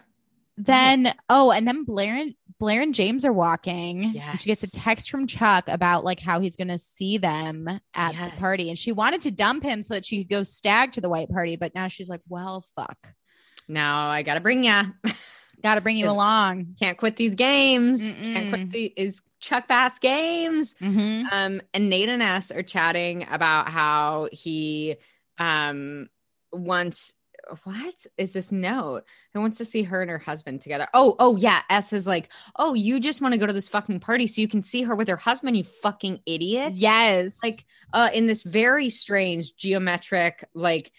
[0.56, 4.16] then oh, and then Blair and Blair and James are walking.
[4.16, 8.14] and She gets a text from Chuck about like how he's gonna see them at
[8.14, 8.34] Yes.
[8.34, 8.68] the party.
[8.68, 11.28] And she wanted to dump him so that she could go stag to the white
[11.30, 12.98] party, but now she's like, Well, fuck.
[13.66, 14.84] Now I gotta bring ya.
[15.62, 16.76] Gotta bring you along.
[16.80, 18.00] Can't quit these games.
[18.00, 18.72] Can't quit Mm-mm.
[18.72, 20.74] the is Chuck Bass games.
[20.80, 21.30] Mhm.
[21.30, 24.96] Um, and Nate and S are chatting about how he
[25.38, 26.08] um
[26.50, 27.12] wants
[27.64, 29.04] what is this note?
[29.34, 30.88] Who wants to see her and her husband together.
[30.94, 31.62] Oh, oh yeah.
[31.70, 34.48] S is like, oh, you just want to go to this fucking party so you
[34.48, 36.74] can see her with her husband, you fucking idiot.
[36.74, 37.42] Yes.
[37.42, 40.92] Like uh in this very strange geometric, like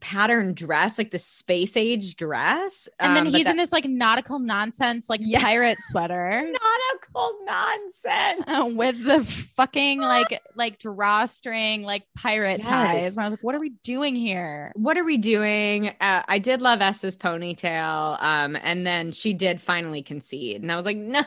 [0.00, 2.88] pattern dress, like the space age dress.
[3.00, 5.40] and then Um, he's that- in this like nautical nonsense, like Yeah.
[5.40, 6.42] pirate sweater.
[6.42, 8.44] nautical nonsense.
[8.46, 12.66] uh, with the fucking like like drawstring like pirate Yes.
[12.66, 13.16] ties.
[13.16, 14.72] And I was like, what are we doing here?
[14.76, 15.88] what are we doing?
[16.00, 18.22] Uh, I did love S's ponytail.
[18.22, 21.22] Um, and then she did finally concede, and I was like, no,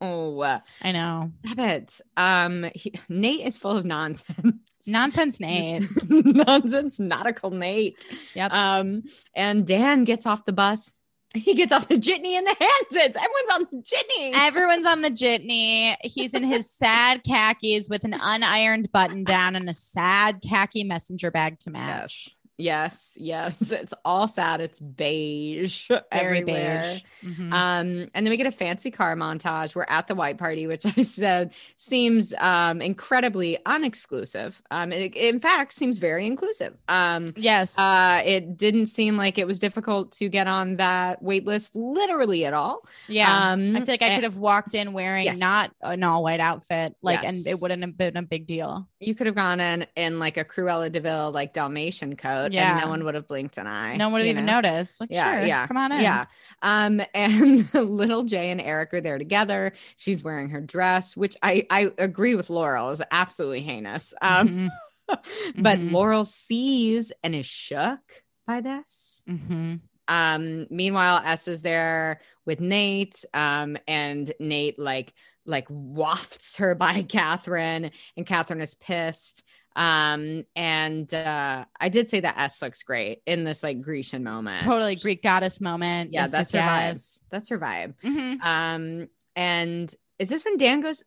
[0.00, 1.32] I know.
[1.44, 2.00] it.
[2.16, 4.54] Um, he, Nate is full of nonsense.
[4.86, 5.84] Nonsense Nate.
[6.10, 8.04] nonsense, nautical Nate.
[8.34, 8.52] Yep.
[8.52, 9.02] Um,
[9.34, 10.92] and Dan gets off the bus.
[11.34, 13.16] He gets off the jitney in the Hamptons.
[13.16, 14.32] Everyone's on the jitney.
[14.34, 15.96] Everyone's on the jitney.
[16.02, 21.30] He's in his sad khakis with an unironed button down and a sad khaki messenger
[21.30, 22.26] bag to match.
[22.28, 23.72] Yes, yes, yes.
[23.72, 24.60] It's all sad.
[24.60, 26.02] It's beige Very
[26.40, 26.98] everywhere.
[27.22, 27.32] beige.
[27.38, 27.52] Mhm.
[27.52, 29.74] Um, and then we get a fancy car montage.
[29.74, 34.60] We're at the white party, which I said seems um incredibly unexclusive.
[34.70, 36.76] Um, it, in fact, seems very inclusive.
[36.88, 37.78] Um, yes.
[37.78, 42.44] uh, it didn't seem like it was difficult to get on that wait list literally
[42.44, 42.80] at all.
[43.08, 43.50] yeah.
[43.52, 45.38] Um, I feel like I and could have walked in wearing Yes.
[45.38, 48.88] not an all white outfit, like, and it wouldn't have been a big deal.
[49.00, 52.72] you could have gone in in like a Cruella de Vil like Dalmatian coat, Yeah.
[52.72, 53.96] and no one would have blinked an eye.
[53.96, 54.60] No one would you even know?
[54.60, 55.00] notice.
[55.00, 56.00] Like, Yeah, sure, yeah, come on in.
[56.00, 56.26] Yeah.
[56.62, 59.72] Um, and little J and Eric are there together.
[59.96, 64.14] She's wearing her dress, which I I agree with Laurel is absolutely heinous.
[64.22, 64.68] Um, Mhm.
[65.56, 65.92] but Mhm.
[65.92, 69.22] Laurel sees and is shook by this.
[69.28, 69.80] Mhm.
[70.08, 73.24] Um, meanwhile, S is there with Nate.
[73.32, 75.12] Um, and Nate like
[75.44, 79.42] like wafts her by Catherine, and Catherine is pissed.
[79.74, 84.60] Um, and uh, I did say that S looks great in this like Grecian moment.
[84.62, 86.12] Totally Greek goddess moment.
[86.12, 87.18] Yeah, Yes, that's yes, her yes.
[87.18, 87.30] vibe.
[87.30, 87.94] That's her vibe.
[88.04, 88.42] Mhm.
[88.44, 91.02] Um, and is this when Dan goes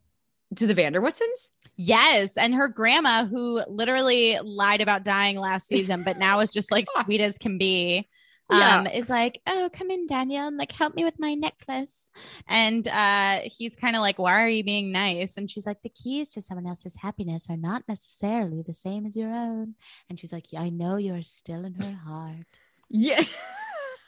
[0.56, 1.50] to the van der Woodsens?
[1.78, 2.38] Yes.
[2.38, 6.86] And her grandma, who literally lied about dying last season, but now is just like
[7.04, 8.08] sweet as can be.
[8.52, 8.80] Yeah.
[8.80, 12.12] Um, is like, oh, come in, Danielle, and like help me with my necklace.
[12.48, 15.38] And uh he's kind of like, Why are you being nice?
[15.38, 19.16] And she's like, The keys to someone else's happiness are not necessarily the same as
[19.16, 19.76] your own.
[20.10, 22.46] And she's like, I know you're still in her heart.
[22.90, 23.24] Yeah.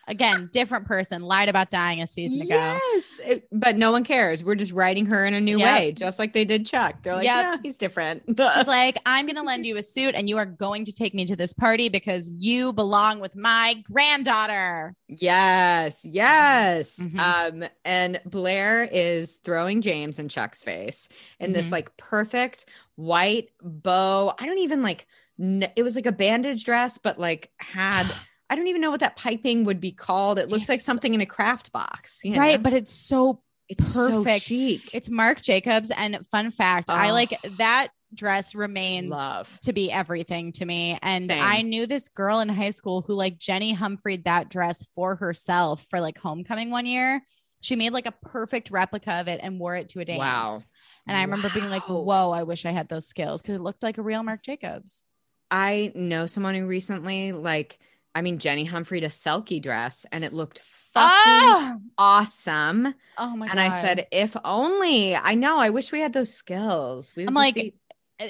[0.08, 2.55] Again, different person, lied about dying a season ago.
[2.55, 3.20] Yes.
[3.26, 4.43] It- but no one cares.
[4.43, 5.80] We're just writing her in a new Yep.
[5.80, 7.03] way, just like they did Chuck.
[7.03, 8.24] They're like, yeah, he's different.
[8.28, 11.14] She's like, I'm going to lend you a suit and you are going to take
[11.14, 14.95] me to this party because you belong with my granddaughter.
[15.10, 16.99] yes, yes.
[16.99, 17.20] Mhm.
[17.20, 21.72] Um, and Blair is throwing James in Chuck's face in this Mhm.
[21.74, 24.34] like perfect white bow.
[24.39, 25.05] I don't even like,
[25.38, 28.05] kn- it was like a bandage dress, but like had.
[28.50, 30.39] I don't even know what that piping would be called.
[30.39, 32.22] It looks like something in a craft box.
[32.24, 32.62] you Right.
[32.62, 34.45] But it's so, It's so perfect.
[34.45, 34.93] chic.
[34.93, 35.91] it's Marc Jacobs.
[35.91, 37.14] And fun fact, I Oh.
[37.14, 39.50] like that dress remains love.
[39.64, 40.98] to be everything to me.
[41.02, 41.43] And Same.
[41.43, 45.86] I knew this girl in high school who like Jenny Humphreyed that dress for herself
[45.89, 47.22] for like homecoming one year.
[47.60, 50.20] She made like a perfect replica of it and wore it to a dance.
[50.20, 50.60] Wow.
[51.06, 53.84] And I remember being like, whoa, I wish I had those skills because it looked
[53.84, 55.04] like a real Marc Jacobs.
[55.52, 57.80] I know someone who recently, like,
[58.18, 60.59] I mean, Jenny Humphrey a Selkie dress, and it looked
[60.95, 62.95] fucking Oh, awesome.
[63.15, 63.59] oh my and God.
[63.59, 65.15] I said, if only.
[65.15, 65.59] I know.
[65.59, 67.13] I wish we had those skills.
[67.15, 67.74] We would I'm just like, be-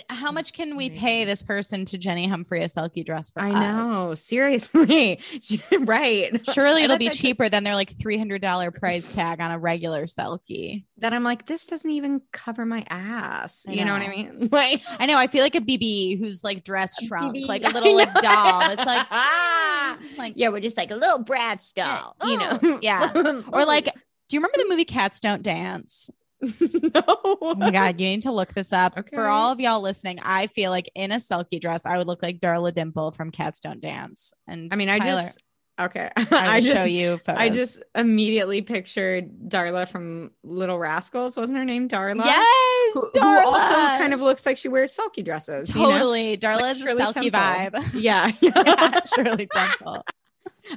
[0.10, 3.52] how much can we pay this person to Jenny Humphrey a Selkie dress for I
[3.52, 3.54] us?
[3.88, 4.16] know.
[4.16, 5.20] Seriously,
[5.80, 6.46] right?
[6.54, 10.84] Surely it'll be cheaper than their like $300 price tag on a regular Selkie.
[10.98, 13.66] That I'm like, this doesn't even cover my ass.
[13.68, 13.94] I you know.
[13.94, 14.50] what I mean?
[14.52, 15.18] Like I know.
[15.18, 17.48] I feel like a BB who's like dress shrunk, BB.
[17.48, 18.70] like a little like doll.
[18.72, 19.98] It's like, Ah.
[20.18, 22.80] like yeah, we're just like a little Bratz doll, you know?
[22.82, 23.12] yeah.
[23.54, 26.10] Or like, do you remember the movie Cats Don't Dance?
[26.94, 27.04] no.
[27.08, 28.98] Oh my god, you need to look this up.
[28.98, 29.16] Okay.
[29.16, 32.22] For all of y'all listening, I feel like in a Selkie dress, I would look
[32.22, 34.34] like Darla Dimple from Cats Don't Dance.
[34.48, 35.44] And I mean, I just
[35.80, 36.10] okay.
[36.18, 37.42] I, I just show you photos.
[37.42, 41.36] I just immediately pictured Darla from Little Rascals.
[41.38, 42.24] Wasn't her name Darla?
[42.26, 43.44] yes, Who, who Darla.
[43.44, 45.74] also kind of looks like she wears Selkie dresses.
[45.74, 45.92] you know?
[45.92, 46.38] totally.
[46.38, 47.82] Darla Like is a Selkie Temple.
[47.82, 47.90] vibe.
[47.94, 48.32] Yeah.
[48.42, 50.04] yeah, Shirley Temple.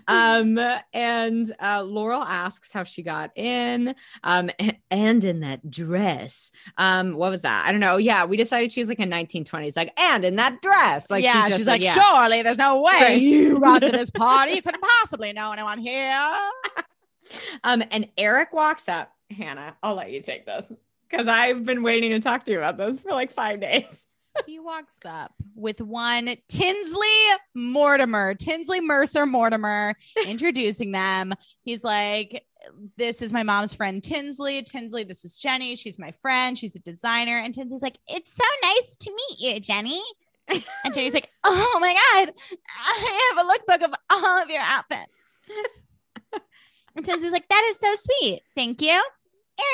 [0.08, 0.58] Um,
[0.92, 4.50] and uh, Laurel asks how she got in, um,
[4.90, 6.52] and in that dress.
[6.76, 7.64] Um, what was that?
[7.66, 7.96] I don't know.
[7.96, 11.10] Yeah, we decided she's like a 1920s, like, and in that dress.
[11.10, 11.94] Like, yeah, just she's like, yeah.
[11.94, 13.20] surely there's no way Right.
[13.20, 14.52] you got to this party.
[14.52, 16.16] You couldn't possibly know anyone here.
[17.62, 19.12] Um, and Eric walks up.
[19.30, 20.72] Hannah, I'll let you take this
[21.08, 24.08] because I've been waiting to talk to you about this for like five days.
[24.46, 27.06] He walks up with one Tinsley
[27.54, 29.94] Mortimer, Tinsley Mercer Mortimer,
[30.26, 31.34] introducing them.
[31.62, 32.44] He's like,
[32.96, 34.62] This is my mom's friend Tinsley.
[34.62, 35.76] Tinsley, this is Jenny.
[35.76, 36.58] She's my friend.
[36.58, 37.38] She's a designer.
[37.38, 40.02] And Tinsley's like, It's so nice to meet you, Jenny.
[40.48, 42.34] And Jenny's like, Oh my God,
[42.68, 45.10] I have a lookbook of all of your outfits.
[46.96, 48.42] And Tinsley's like, That is so sweet.
[48.54, 49.00] Thank you.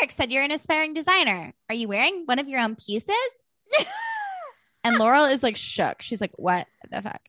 [0.01, 1.53] Eric said you're an aspiring designer.
[1.69, 3.15] Are you wearing one of your own pieces?
[4.87, 6.01] And Laurel is like shook.
[6.01, 7.21] She's like, "What the fuck?"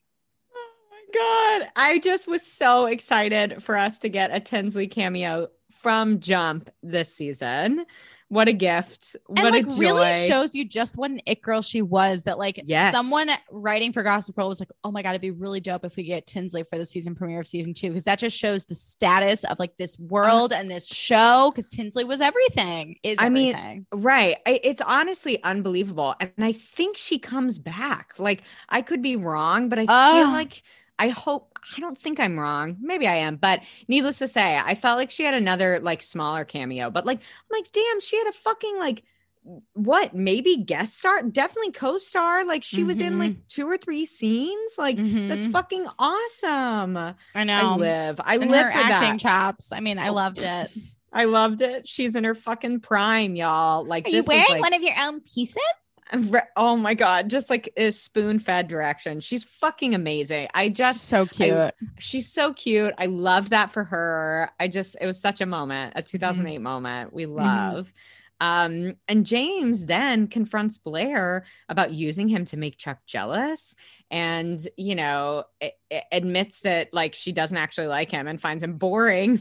[0.56, 1.72] Oh my god.
[1.76, 7.16] I just was so excited for us to get a Tinsley cameo from Jump this
[7.16, 7.86] season.
[8.30, 9.16] What a gift.
[9.30, 9.78] And what like a joy.
[9.78, 12.24] really shows you just what an it girl she was.
[12.24, 12.94] That like Yes.
[12.94, 15.96] someone writing for Gossip Girl was like, "Oh my god, it'd be really dope if
[15.96, 18.76] we get Tinsley for the season premiere of season two because that just shows the
[18.76, 21.52] status of like this world and this show.
[21.52, 22.98] Because Tinsley was everything.
[23.02, 23.86] Is I mean.
[23.94, 24.38] Right.
[24.46, 26.16] I, it's honestly unbelievable.
[26.20, 28.14] And I think she comes back.
[28.20, 30.64] Like, I could be wrong, but I feel like
[31.00, 32.78] I hope I don't think I'm wrong.
[32.80, 36.44] Maybe I am, but needless to say, I felt like she had another like smaller
[36.46, 36.90] cameo.
[36.90, 39.04] But like, I'm like, damn, she had a fucking like
[39.74, 42.46] what maybe guest star, definitely co-star.
[42.46, 44.74] Like she was in like two or three scenes.
[44.78, 45.52] Like that's Mhm.
[45.54, 46.98] fucking awesome.
[46.98, 47.54] I know.
[47.54, 48.20] I live.
[48.24, 49.20] I and live her for acting that.
[49.20, 49.72] chops.
[49.72, 50.14] I mean, I Oh.
[50.14, 50.72] loved it.
[51.14, 51.88] I loved it.
[51.88, 53.86] She's in her fucking prime, y'all.
[53.86, 55.62] Like Are you wearing like- one of your own pieces?
[56.56, 59.20] Oh my god, just like a spoon fed direction.
[59.20, 60.48] She's fucking amazing.
[60.54, 61.74] I just so cute.
[62.00, 62.94] she's so cute.
[62.98, 64.52] I loved that for her.
[64.60, 66.64] I just it was such a moment, a 2008 mm-hmm.
[66.64, 67.14] moment.
[67.14, 67.36] We mm-hmm.
[67.36, 67.94] love.
[68.40, 73.76] Um and James then confronts Blair about using him to make Chuck jealous
[74.12, 78.64] and you know a- a- admits that like she doesn't actually like him and finds
[78.64, 79.40] him boring.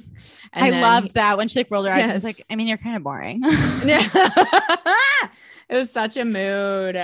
[0.53, 2.11] And I then loved that when she like rolled her eyes.
[2.11, 3.41] I was like, I mean, you're kind of boring.
[3.45, 5.31] it
[5.71, 6.97] was such a mood.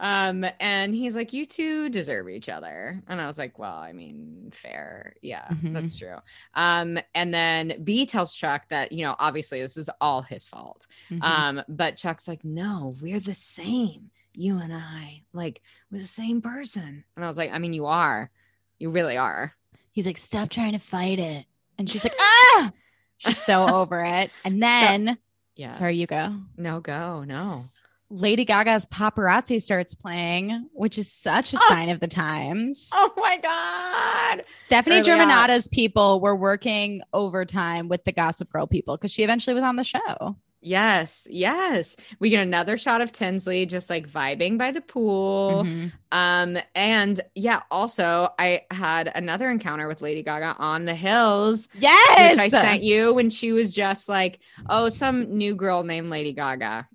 [0.00, 3.02] Um, and he's like, You two deserve each other.
[3.06, 5.14] And I was like, Well, I mean, fair.
[5.22, 5.74] Yeah, Mhm.
[5.74, 6.16] that's true.
[6.54, 10.86] Um, and then B tells Chuck that, you know, obviously this is all his fault.
[11.10, 11.22] Mhm.
[11.22, 14.10] Um, but Chuck's like, No, we're the same.
[14.34, 17.04] You and I, like, we're the same person.
[17.16, 18.30] And I was like, I mean, you are.
[18.78, 19.54] You really are.
[19.92, 21.44] He's like, stop trying to fight it.
[21.76, 22.72] And she's like, ah,
[23.18, 24.30] she's so over it.
[24.44, 25.18] And then,
[25.56, 25.72] Yeah.
[25.72, 26.36] sorry, you go.
[26.56, 27.24] No, go.
[27.24, 27.68] No.
[28.10, 31.68] Lady Gaga's paparazzi starts playing, which is such a Oh.
[31.68, 32.90] sign of the times.
[32.92, 34.44] Oh my God.
[34.64, 39.54] Stefani early Germanotta's people were working overtime with the Gossip Girl people because she eventually
[39.54, 40.36] was on the show.
[40.62, 41.96] Yes, yes.
[42.18, 45.62] We get another shot of Tinsley just like vibing by the pool.
[45.64, 45.92] Mhm.
[46.12, 52.32] Um, and yeah, also I had another encounter with Lady Gaga on the hills, Yes.
[52.32, 56.32] which I sent you when she was just like, oh, some new girl named Lady
[56.34, 56.88] Gaga.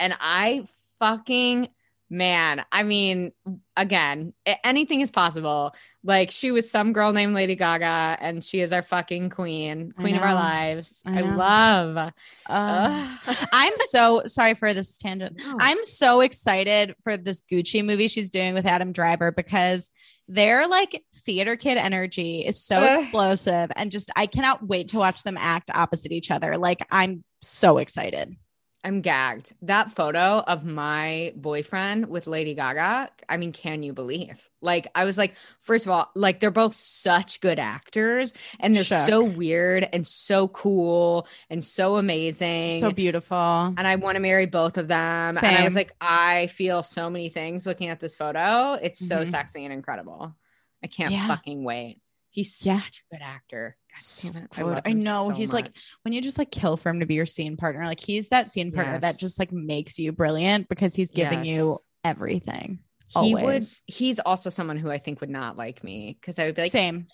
[0.00, 0.66] And I
[0.98, 1.68] fucking
[2.10, 3.30] man, I mean,
[3.76, 4.34] again,
[4.64, 5.74] anything is possible.
[6.02, 10.16] Like she was some girl named Lady Gaga, and she is our fucking queen, queen
[10.16, 11.02] of our lives.
[11.06, 12.12] I I, love.
[12.48, 13.16] Uh,
[13.52, 15.36] I'm so sorry for this tangent.
[15.36, 15.56] No.
[15.60, 19.90] I'm so excited for this Gucci movie she's doing with Adam Driver because
[20.26, 22.98] their like theater kid energy is so Ugh.
[22.98, 26.56] explosive and just I cannot wait to watch them act opposite each other.
[26.56, 28.36] Like I'm so excited.
[28.82, 29.52] I'm gagged.
[29.60, 34.48] That photo of my boyfriend with Lady Gaga, I mean, can you believe?
[34.62, 38.84] Like, I was like, first of all, like they're both such good actors and they're
[38.84, 39.06] Shook.
[39.06, 42.78] so weird and so cool and so amazing.
[42.78, 43.36] So beautiful.
[43.36, 45.36] and I want to marry both of them.
[45.36, 48.78] And I was like, I feel so many things looking at this photo.
[48.80, 49.26] It's so Mhm.
[49.26, 50.34] sexy and incredible.
[50.82, 51.26] I can't Yeah.
[51.28, 52.00] fucking wait.
[52.30, 52.80] He's Yeah.
[52.80, 53.76] such a good actor.
[54.24, 55.28] It, love I know.
[55.28, 57.84] so He's like- when you just like kill for him to be your scene partner,
[57.84, 61.48] like he's that scene partner that just like makes you brilliant because he's giving Yes.
[61.56, 62.78] you everything.
[63.20, 66.54] he would he's also someone who I think would not like me because I would
[66.54, 67.06] be like, Same.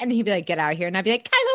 [0.00, 0.86] and he'd be like, get out of here.
[0.88, 1.53] And I'd be like, Kylo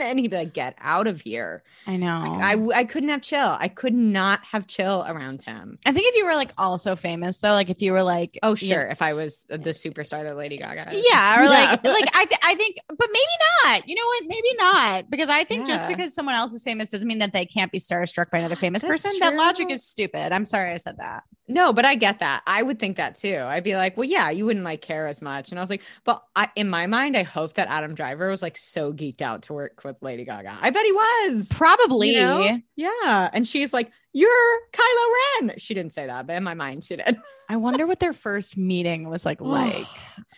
[0.00, 1.62] And he'd be like, get out of here.
[1.86, 2.06] I know.
[2.40, 3.56] I, I couldn't have chill.
[3.58, 5.78] I could not have chill around him.
[5.86, 8.54] I think if you were like also famous though, like if you were like Oh,
[8.54, 8.82] sure.
[8.86, 11.04] If I was the superstar that Lady Gaga is.
[11.10, 11.90] yeah, or like Yeah.
[11.92, 13.24] like I th- I think, but maybe
[13.64, 13.88] not.
[13.88, 14.22] You know what?
[14.26, 17.46] Maybe not because I think just because someone else is famous doesn't mean that they
[17.46, 19.18] can't be starstruck by another famous That's person.
[19.20, 20.32] That logic is stupid.
[20.32, 21.24] I'm sorry I said that.
[21.48, 22.42] No, but I get that.
[22.46, 23.36] I would think that too.
[23.36, 25.50] I'd be like, well, yeah, you wouldn't like care as much.
[25.50, 28.42] And I was like, but I, in my mind, I hope that Adam Driver was
[28.42, 30.58] like so geeked out to work with Lady Gaga.
[30.60, 31.48] I bet he was.
[31.52, 32.14] Probably.
[32.14, 32.60] You know?
[32.74, 33.30] Yeah.
[33.32, 35.52] And she's like, you're Kylo Ren.
[35.58, 37.16] She didn't say that, but in my mind, she did.
[37.48, 39.40] I wonder what their first meeting was like.
[39.40, 39.86] Like,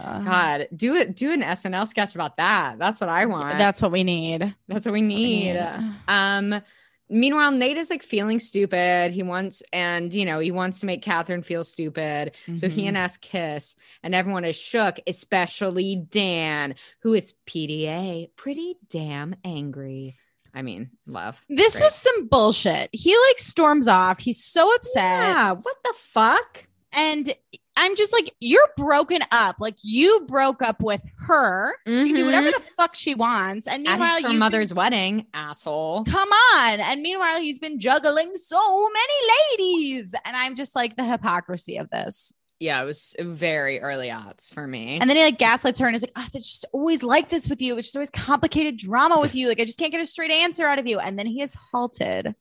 [0.00, 1.16] uh, God, do it.
[1.16, 2.76] Do an SNL sketch about that.
[2.78, 3.56] That's what I want.
[3.56, 4.54] that's what we need.
[4.66, 5.54] That's what we That's what we need.
[5.54, 5.94] need.
[6.06, 6.60] Um,
[7.08, 9.12] meanwhile, Nate is like feeling stupid.
[9.12, 12.32] He wants, and you know, he wants to make Catherine feel stupid.
[12.54, 13.04] So he and mm-hmm.
[13.04, 20.16] S kiss, and everyone is shook, especially Dan, who is PDA, pretty damn angry.
[20.54, 21.40] I mean, love.
[21.48, 21.86] This Great.
[21.86, 22.90] was some bullshit.
[22.92, 24.18] He like storms off.
[24.18, 25.02] He's so upset.
[25.02, 25.52] yeah.
[25.52, 26.64] What the fuck?
[26.92, 27.34] And
[27.78, 29.56] I'm just like, you're broken up.
[29.60, 31.74] Like you broke up with her.
[31.86, 32.60] She can do whatever mm-hmm.
[32.60, 33.68] the fuck she wants.
[33.68, 36.04] And meanwhile, your her you mother's wedding, asshole.
[36.04, 36.80] come on.
[36.80, 40.12] And meanwhile, he's been juggling so many ladies.
[40.24, 42.34] And I'm just like the hypocrisy of this.
[42.58, 44.98] Yeah, it was very early odds for me.
[45.00, 47.48] And then he like gaslights her and is like, oh, it's just always like this
[47.48, 47.78] with you.
[47.78, 49.46] It's just always complicated drama with you.
[49.46, 50.98] Like I just can't get a straight answer out of you.
[50.98, 52.34] And then he is halted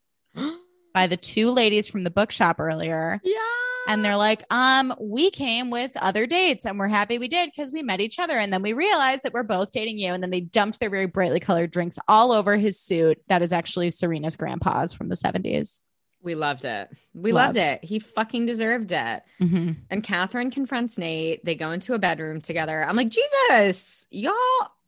[0.96, 3.22] by the two ladies from the bookshop earlier.
[3.24, 3.67] yeah.
[3.88, 7.72] And they're like, um, we came with other dates and we're happy we did because
[7.72, 8.38] we met each other.
[8.38, 10.14] And then we realized that we're both dating you.
[10.14, 13.22] And then they dumped their very brightly colored drinks all over his suit.
[13.28, 15.82] That is actually Serena's grandpa's from the 70s.
[16.22, 16.90] we loved it.
[17.14, 17.84] We loved, Loved.
[17.84, 17.84] it.
[17.86, 19.24] He fucking deserved it.
[19.42, 19.72] Mm-hmm.
[19.90, 21.46] And Catherine confronts Nate.
[21.46, 22.84] They go into a bedroom together.
[22.84, 24.34] I'm like, Jesus, y'all.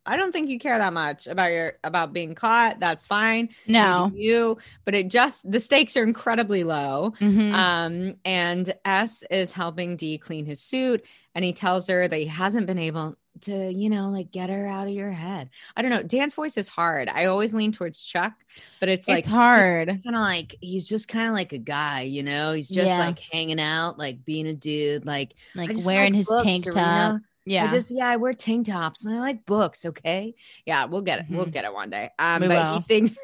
[0.10, 2.80] I don't think you care that much about your about being caught.
[2.80, 3.50] That's fine.
[3.68, 4.12] No.
[4.16, 7.14] You, but it just the stakes are incredibly low.
[7.20, 7.54] Mhm.
[7.54, 11.06] Um, and S is helping D clean his suit,
[11.36, 14.68] and he tells her that he hasn't been able to, you know, like get her
[14.68, 15.50] out of your head.
[15.78, 16.04] I don't know.
[16.04, 17.08] Dan's voice is hard.
[17.08, 18.34] I always lean towards Chuck,
[18.82, 19.88] but it's like it's hard.
[19.88, 22.52] kind of like he's just kind of like a guy, you know.
[22.52, 23.00] He's just Yeah.
[23.00, 25.06] like hanging out, like being a dude.
[25.06, 27.22] Like Like wearing like his tank Serena.
[27.46, 27.66] Yeah.
[27.66, 29.86] I just yeah, I wear tank tops and I like books.
[29.86, 30.36] Okay,
[30.66, 31.52] yeah we'll get it we'll Mhm.
[31.52, 32.74] get it one day um We but will.
[32.76, 33.18] he thinks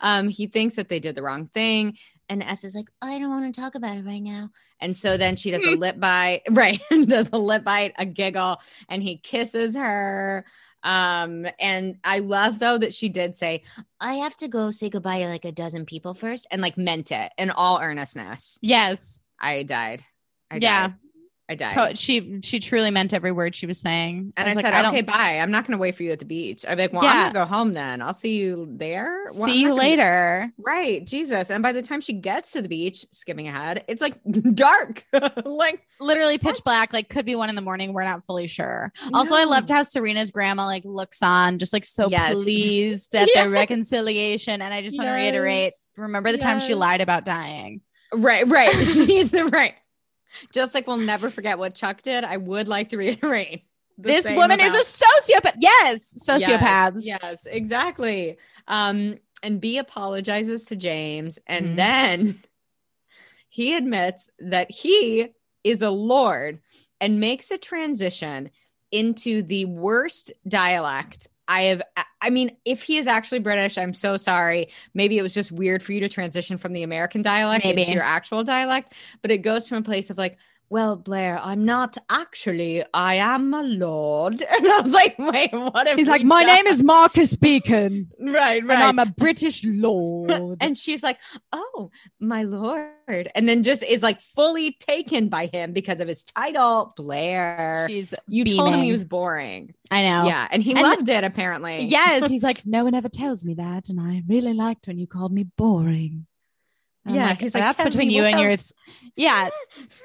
[0.00, 1.96] um he thinks that they did the wrong thing
[2.30, 4.50] and S is like, I don't want to talk about it right now.
[4.80, 8.60] and so then she does a lip bite right does a lip bite a giggle
[8.88, 10.44] and he kisses her
[10.84, 13.62] um and i love though that she did say
[14.00, 16.46] I have to go say goodbye to like a dozen people first.
[16.52, 19.22] and like meant it in all earnestness yes.
[19.40, 20.02] i died
[20.50, 20.86] I Yeah.
[20.88, 20.96] died.
[21.48, 24.32] I died To- she she truly meant every word she was saying.
[24.36, 25.38] and I, like, said, don't- okay, bye.
[25.40, 26.64] I'm not going to wait for you at the beach.
[26.68, 27.10] I'm like, well, Yeah.
[27.10, 28.02] I'm going to go home then.
[28.02, 29.24] I'll see you there.
[29.36, 30.52] Well, See you gonna- later.
[30.58, 31.04] Right.
[31.06, 31.50] Jesus.
[31.50, 34.18] And by the time she gets to the beach, skipping ahead, it's like
[34.54, 35.04] dark.
[35.44, 38.92] like, literally pitch black like could be one in the morning we're not fully sure
[39.12, 42.34] also i loved how serena's grandma like looks on just like so Yes.
[42.34, 43.44] pleased at Yes.
[43.44, 47.80] the reconciliation and i just want to reiterate remember the time she lied about dying
[48.14, 48.72] right, right.
[48.86, 49.74] She's right.
[50.52, 53.64] Just like we'll never forget what Chuck did, I would like to reiterate.
[54.00, 58.36] this woman about- is a sociopath yes Yes, sociopaths Yes, exactly.
[58.68, 61.76] Um, and B apologizes to James, and Mhm.
[61.76, 62.38] then
[63.48, 65.28] he admits that he
[65.64, 66.60] is a lord
[67.00, 68.50] and makes a transition
[68.92, 71.82] into the worst dialect I have.
[71.96, 74.68] I- mean, if he is actually British, I'm so sorry.
[74.92, 77.82] Maybe it was just weird for you to transition from the American dialect Maybe.
[77.82, 78.92] into your actual dialect,
[79.22, 80.36] but it goes from a place of like,
[80.70, 84.42] well, Blair, I'm not actually, I am a lord.
[84.58, 88.08] And I was like, wait, what if he's like my die?" name is marcus Beaton
[88.18, 88.74] right, right.
[88.74, 91.18] and i'm a british lord and she's like,
[91.52, 91.90] "Oh,
[92.20, 96.92] my lord," and then just is like fully taken by him because of his title,
[96.96, 97.86] Blair.
[97.88, 101.24] she's you told him he was boring, i know yeah, and he And- loved it
[101.24, 101.84] apparently.
[101.84, 105.06] yes he's like no one ever tells me that and i really liked when you
[105.06, 106.26] called me boring
[107.08, 108.72] And yeah, like, he's like, that's between you and your else?"
[109.16, 109.48] yeah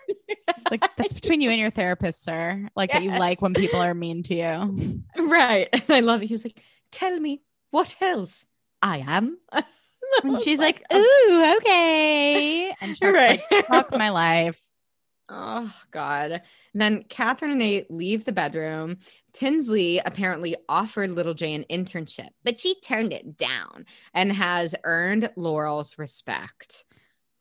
[0.72, 2.68] like that's between you and your therapist, sir.
[2.76, 5.04] Like that you like when people are mean to you.
[5.30, 5.68] right.
[5.72, 6.28] And I love it.
[6.28, 7.42] He was like, "Tell me
[7.72, 8.46] what else
[8.82, 9.38] I am."
[10.24, 13.42] And she's like, "Ooh, um, okay." And she's Right.
[13.52, 14.60] like, "Fuck my life."
[15.30, 16.32] Oh God.
[16.32, 18.98] And then Catherine and Nate leave the bedroom.
[19.32, 25.30] Tinsley apparently offered Little J an internship, but she turned it down and has earned
[25.36, 26.84] Laurel's respect.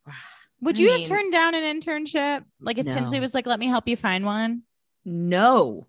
[0.60, 2.44] Would I you mean- have turned down an internship?
[2.60, 4.62] Like if Tinsley was like, "Let me help you find one."
[5.04, 5.86] No.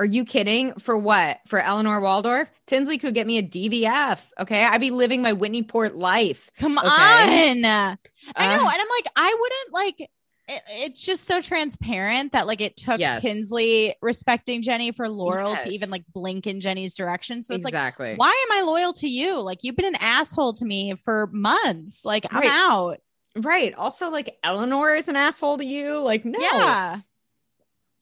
[0.00, 0.74] Are you kidding?
[0.74, 1.40] For what?
[1.48, 2.48] For Eleanor Waldorf?
[2.68, 4.20] Tinsley could get me a DVF.
[4.38, 4.62] Okay.
[4.62, 6.48] I'd be living my Whitney Port life.
[6.56, 6.86] Come Okay.
[6.86, 6.94] on.
[6.94, 7.96] I know,
[8.36, 10.08] Uh, and I'm like, I wouldn't like.
[10.50, 13.20] It, it's just so transparent that like it took Yes.
[13.20, 17.42] Tinsley respecting Jenny for Laurel to even like blink in Jenny's direction.
[17.42, 18.14] So it's like exactly.
[18.14, 19.40] why am I loyal to you?
[19.40, 22.04] Like you've been an asshole to me for months.
[22.04, 23.00] Like I'm out.
[23.38, 23.74] Right.
[23.74, 25.98] Also, like Eleanor is an asshole to you.
[26.00, 26.38] Like, no.
[26.40, 27.00] Yeah.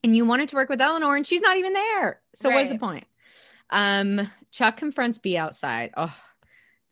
[0.03, 2.21] And you wanted to work with Eleanor and she's not even there.
[2.35, 3.05] So what's the point?
[3.71, 5.91] Um, Chuck confronts B outside.
[5.97, 6.15] Oh,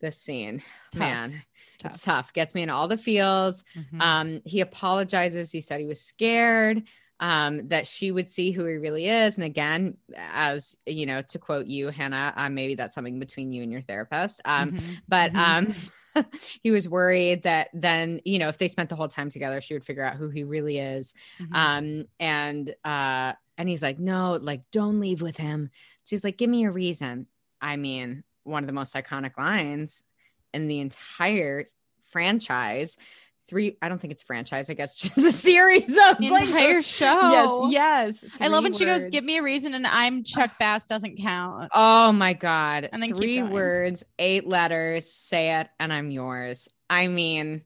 [0.00, 0.62] this scene.
[0.90, 1.00] Tough.
[1.00, 1.92] Man, It's tough.
[1.92, 2.32] it's tough.
[2.32, 3.62] Gets me in all the feels.
[3.76, 4.02] Mhm.
[4.02, 5.52] Um, he apologizes.
[5.52, 6.82] He said he was scared
[7.20, 9.38] um, that she would see who he really is.
[9.38, 13.62] And again, as you know, to quote you, Hannah, uh, maybe that's something between you
[13.62, 14.40] and your therapist.
[14.44, 15.00] Um, Mhm.
[15.08, 15.38] but Mhm.
[15.38, 15.74] um
[16.62, 19.74] he was worried that then you know if they spent the whole time together she
[19.74, 21.14] would figure out who he really is.
[21.40, 21.54] Mhm.
[21.56, 25.70] um and uh and he's like no like don't leave with him.
[26.04, 27.26] She's like give me a reason.
[27.60, 30.02] I mean one of the most iconic lines
[30.52, 31.64] in the entire
[32.02, 32.98] franchise
[33.48, 36.46] three i don't think it's a franchise i guess just a series of The like
[36.48, 37.68] entire show.
[37.70, 40.86] yes yes I love when she goes, "Give me a reason," and I'm Chuck Bass
[40.86, 41.70] doesn't count.
[41.74, 42.88] Oh my God.
[42.92, 46.68] And then Three words, eight letters, say it, and I'm yours.
[46.90, 47.62] I mean,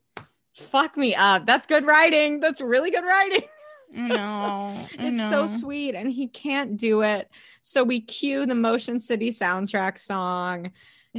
[0.54, 1.46] fuck me up.
[1.46, 2.40] That's good writing.
[2.40, 3.42] That's really good writing.
[3.96, 5.94] I It's so sweet.
[5.94, 7.28] And he can't do it.
[7.62, 10.70] So we cue the Motion City soundtrack song.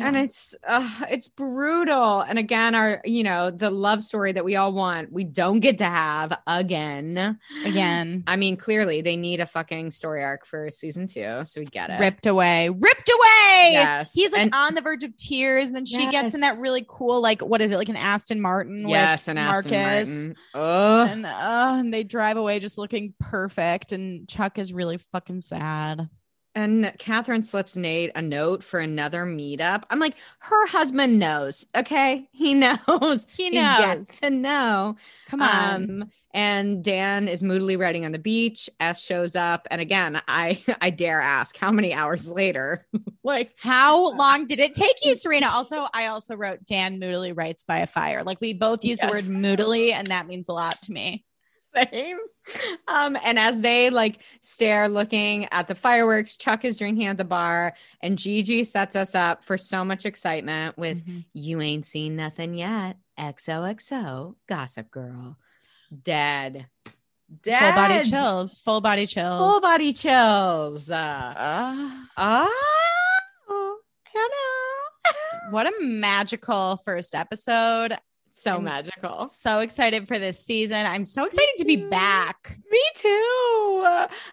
[0.02, 2.22] And it's uh, it's brutal.
[2.22, 5.78] And again, our you know the love story that we all want, we don't get
[5.80, 7.38] to have again.
[7.66, 11.66] again I mean, clearly they need a fucking story arc for season two, so we
[11.66, 12.00] get it.
[12.00, 13.70] ripped away, ripped away.
[13.72, 16.60] Yes, He's like And- on the verge of tears, and then she gets in that
[16.60, 18.88] really cool, like what is it, like an Aston Martin?
[18.88, 20.10] Yes, with and Aston Marcus.
[20.10, 20.36] Martin.
[20.54, 25.42] Oh, And, uh, and they drive away just looking perfect, and Chuck is really fucking
[25.42, 26.10] sad.
[26.56, 29.84] And Catherine slips Nate a note for another meetup.
[29.90, 31.66] I'm like, her husband knows.
[31.76, 32.54] Okay, he
[32.88, 33.26] knows.
[33.30, 34.08] He knows.
[34.08, 34.96] got to know.
[35.28, 35.76] Come on.
[35.76, 38.70] Um, and Dan is moodily writing on the beach.
[38.80, 42.86] S shows up, and again, I I dare ask, how many hours later?
[43.24, 45.48] like, How long did it take you, Serena?
[45.48, 48.24] Also, I also wrote Dan moodily writes by a fire.
[48.24, 51.26] Like we both use the word moodily, and that means a lot to me.
[51.76, 52.18] Same.
[52.88, 57.24] Um, and as they like stare looking at the fireworks, Chuck is drinking at the
[57.24, 61.26] bar, and GG sets us up for so much excitement with Mhm.
[61.34, 62.98] You ain't seen nothing yet.
[63.20, 65.38] XOXO, Gossip Girl.
[66.04, 66.68] Dead.
[67.44, 67.60] Dead.
[67.60, 68.58] Full body chills.
[68.60, 69.40] Full body chills.
[69.40, 70.90] Full body chills.
[70.90, 72.48] Uh, Uh,
[73.48, 75.52] oh, Hannah.
[75.52, 77.96] what a magical first episode.
[78.42, 79.26] So I'm magical.
[79.26, 80.86] So excited for this season.
[80.86, 82.58] I'm so excited to be back.
[82.72, 83.86] Me too.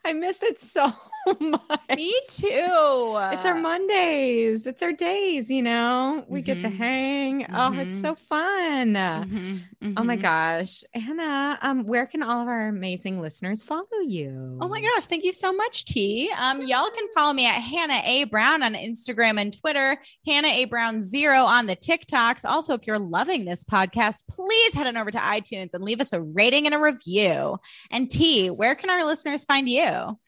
[0.05, 0.93] I miss it so
[1.41, 1.81] much.
[1.97, 2.47] Me too.
[2.49, 4.67] It's our Mondays.
[4.67, 6.25] It's our days, you know.
[6.29, 6.77] We get to Mhm.
[6.77, 7.47] hang.
[7.53, 8.01] Oh, it's Mhm.
[8.01, 8.95] so fun.
[8.95, 10.23] Mhm, Oh my mhm.
[10.23, 10.85] gosh.
[10.95, 14.59] Hannah, um, where can all of our amazing listeners follow you?
[14.61, 16.31] Oh my gosh, thank you so much, T.
[16.37, 18.25] Um, y'all can follow me at Hannah A.
[18.25, 20.65] Brown on Instagram and Twitter, Hannah A.
[20.67, 22.45] Brown Zero on the TikToks.
[22.49, 26.13] Also, if you're loving this podcast, please head on over to iTunes and leave us
[26.13, 27.59] a rating and a review.
[27.91, 30.19] And T, where can our listeners find you?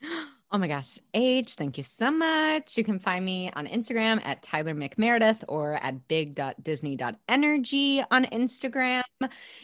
[0.51, 0.99] Oh my gosh.
[1.13, 2.79] Age, thank you so much.
[2.79, 9.03] You can find me on Instagram at Tyler McMeredith or at big.disney.energy on Instagram.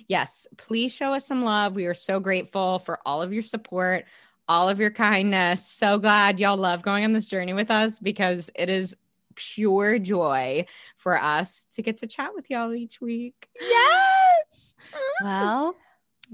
[0.07, 1.74] Yes, please show us some love.
[1.74, 4.05] We are so grateful for all of your support,
[4.47, 5.66] all of your kindness.
[5.66, 8.95] So glad y'all love going on this journey with us because it is
[9.37, 10.66] pure joy
[10.99, 13.49] for us to get to chat with y'all each week.
[13.59, 14.74] Yes.
[15.22, 15.76] Well,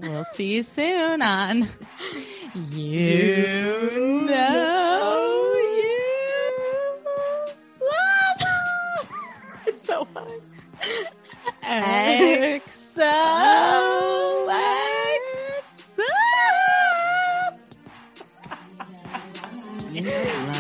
[0.01, 1.69] we'll see you soon on
[2.55, 6.01] You Know You.
[9.67, 10.29] It's so fun.
[19.93, 20.03] You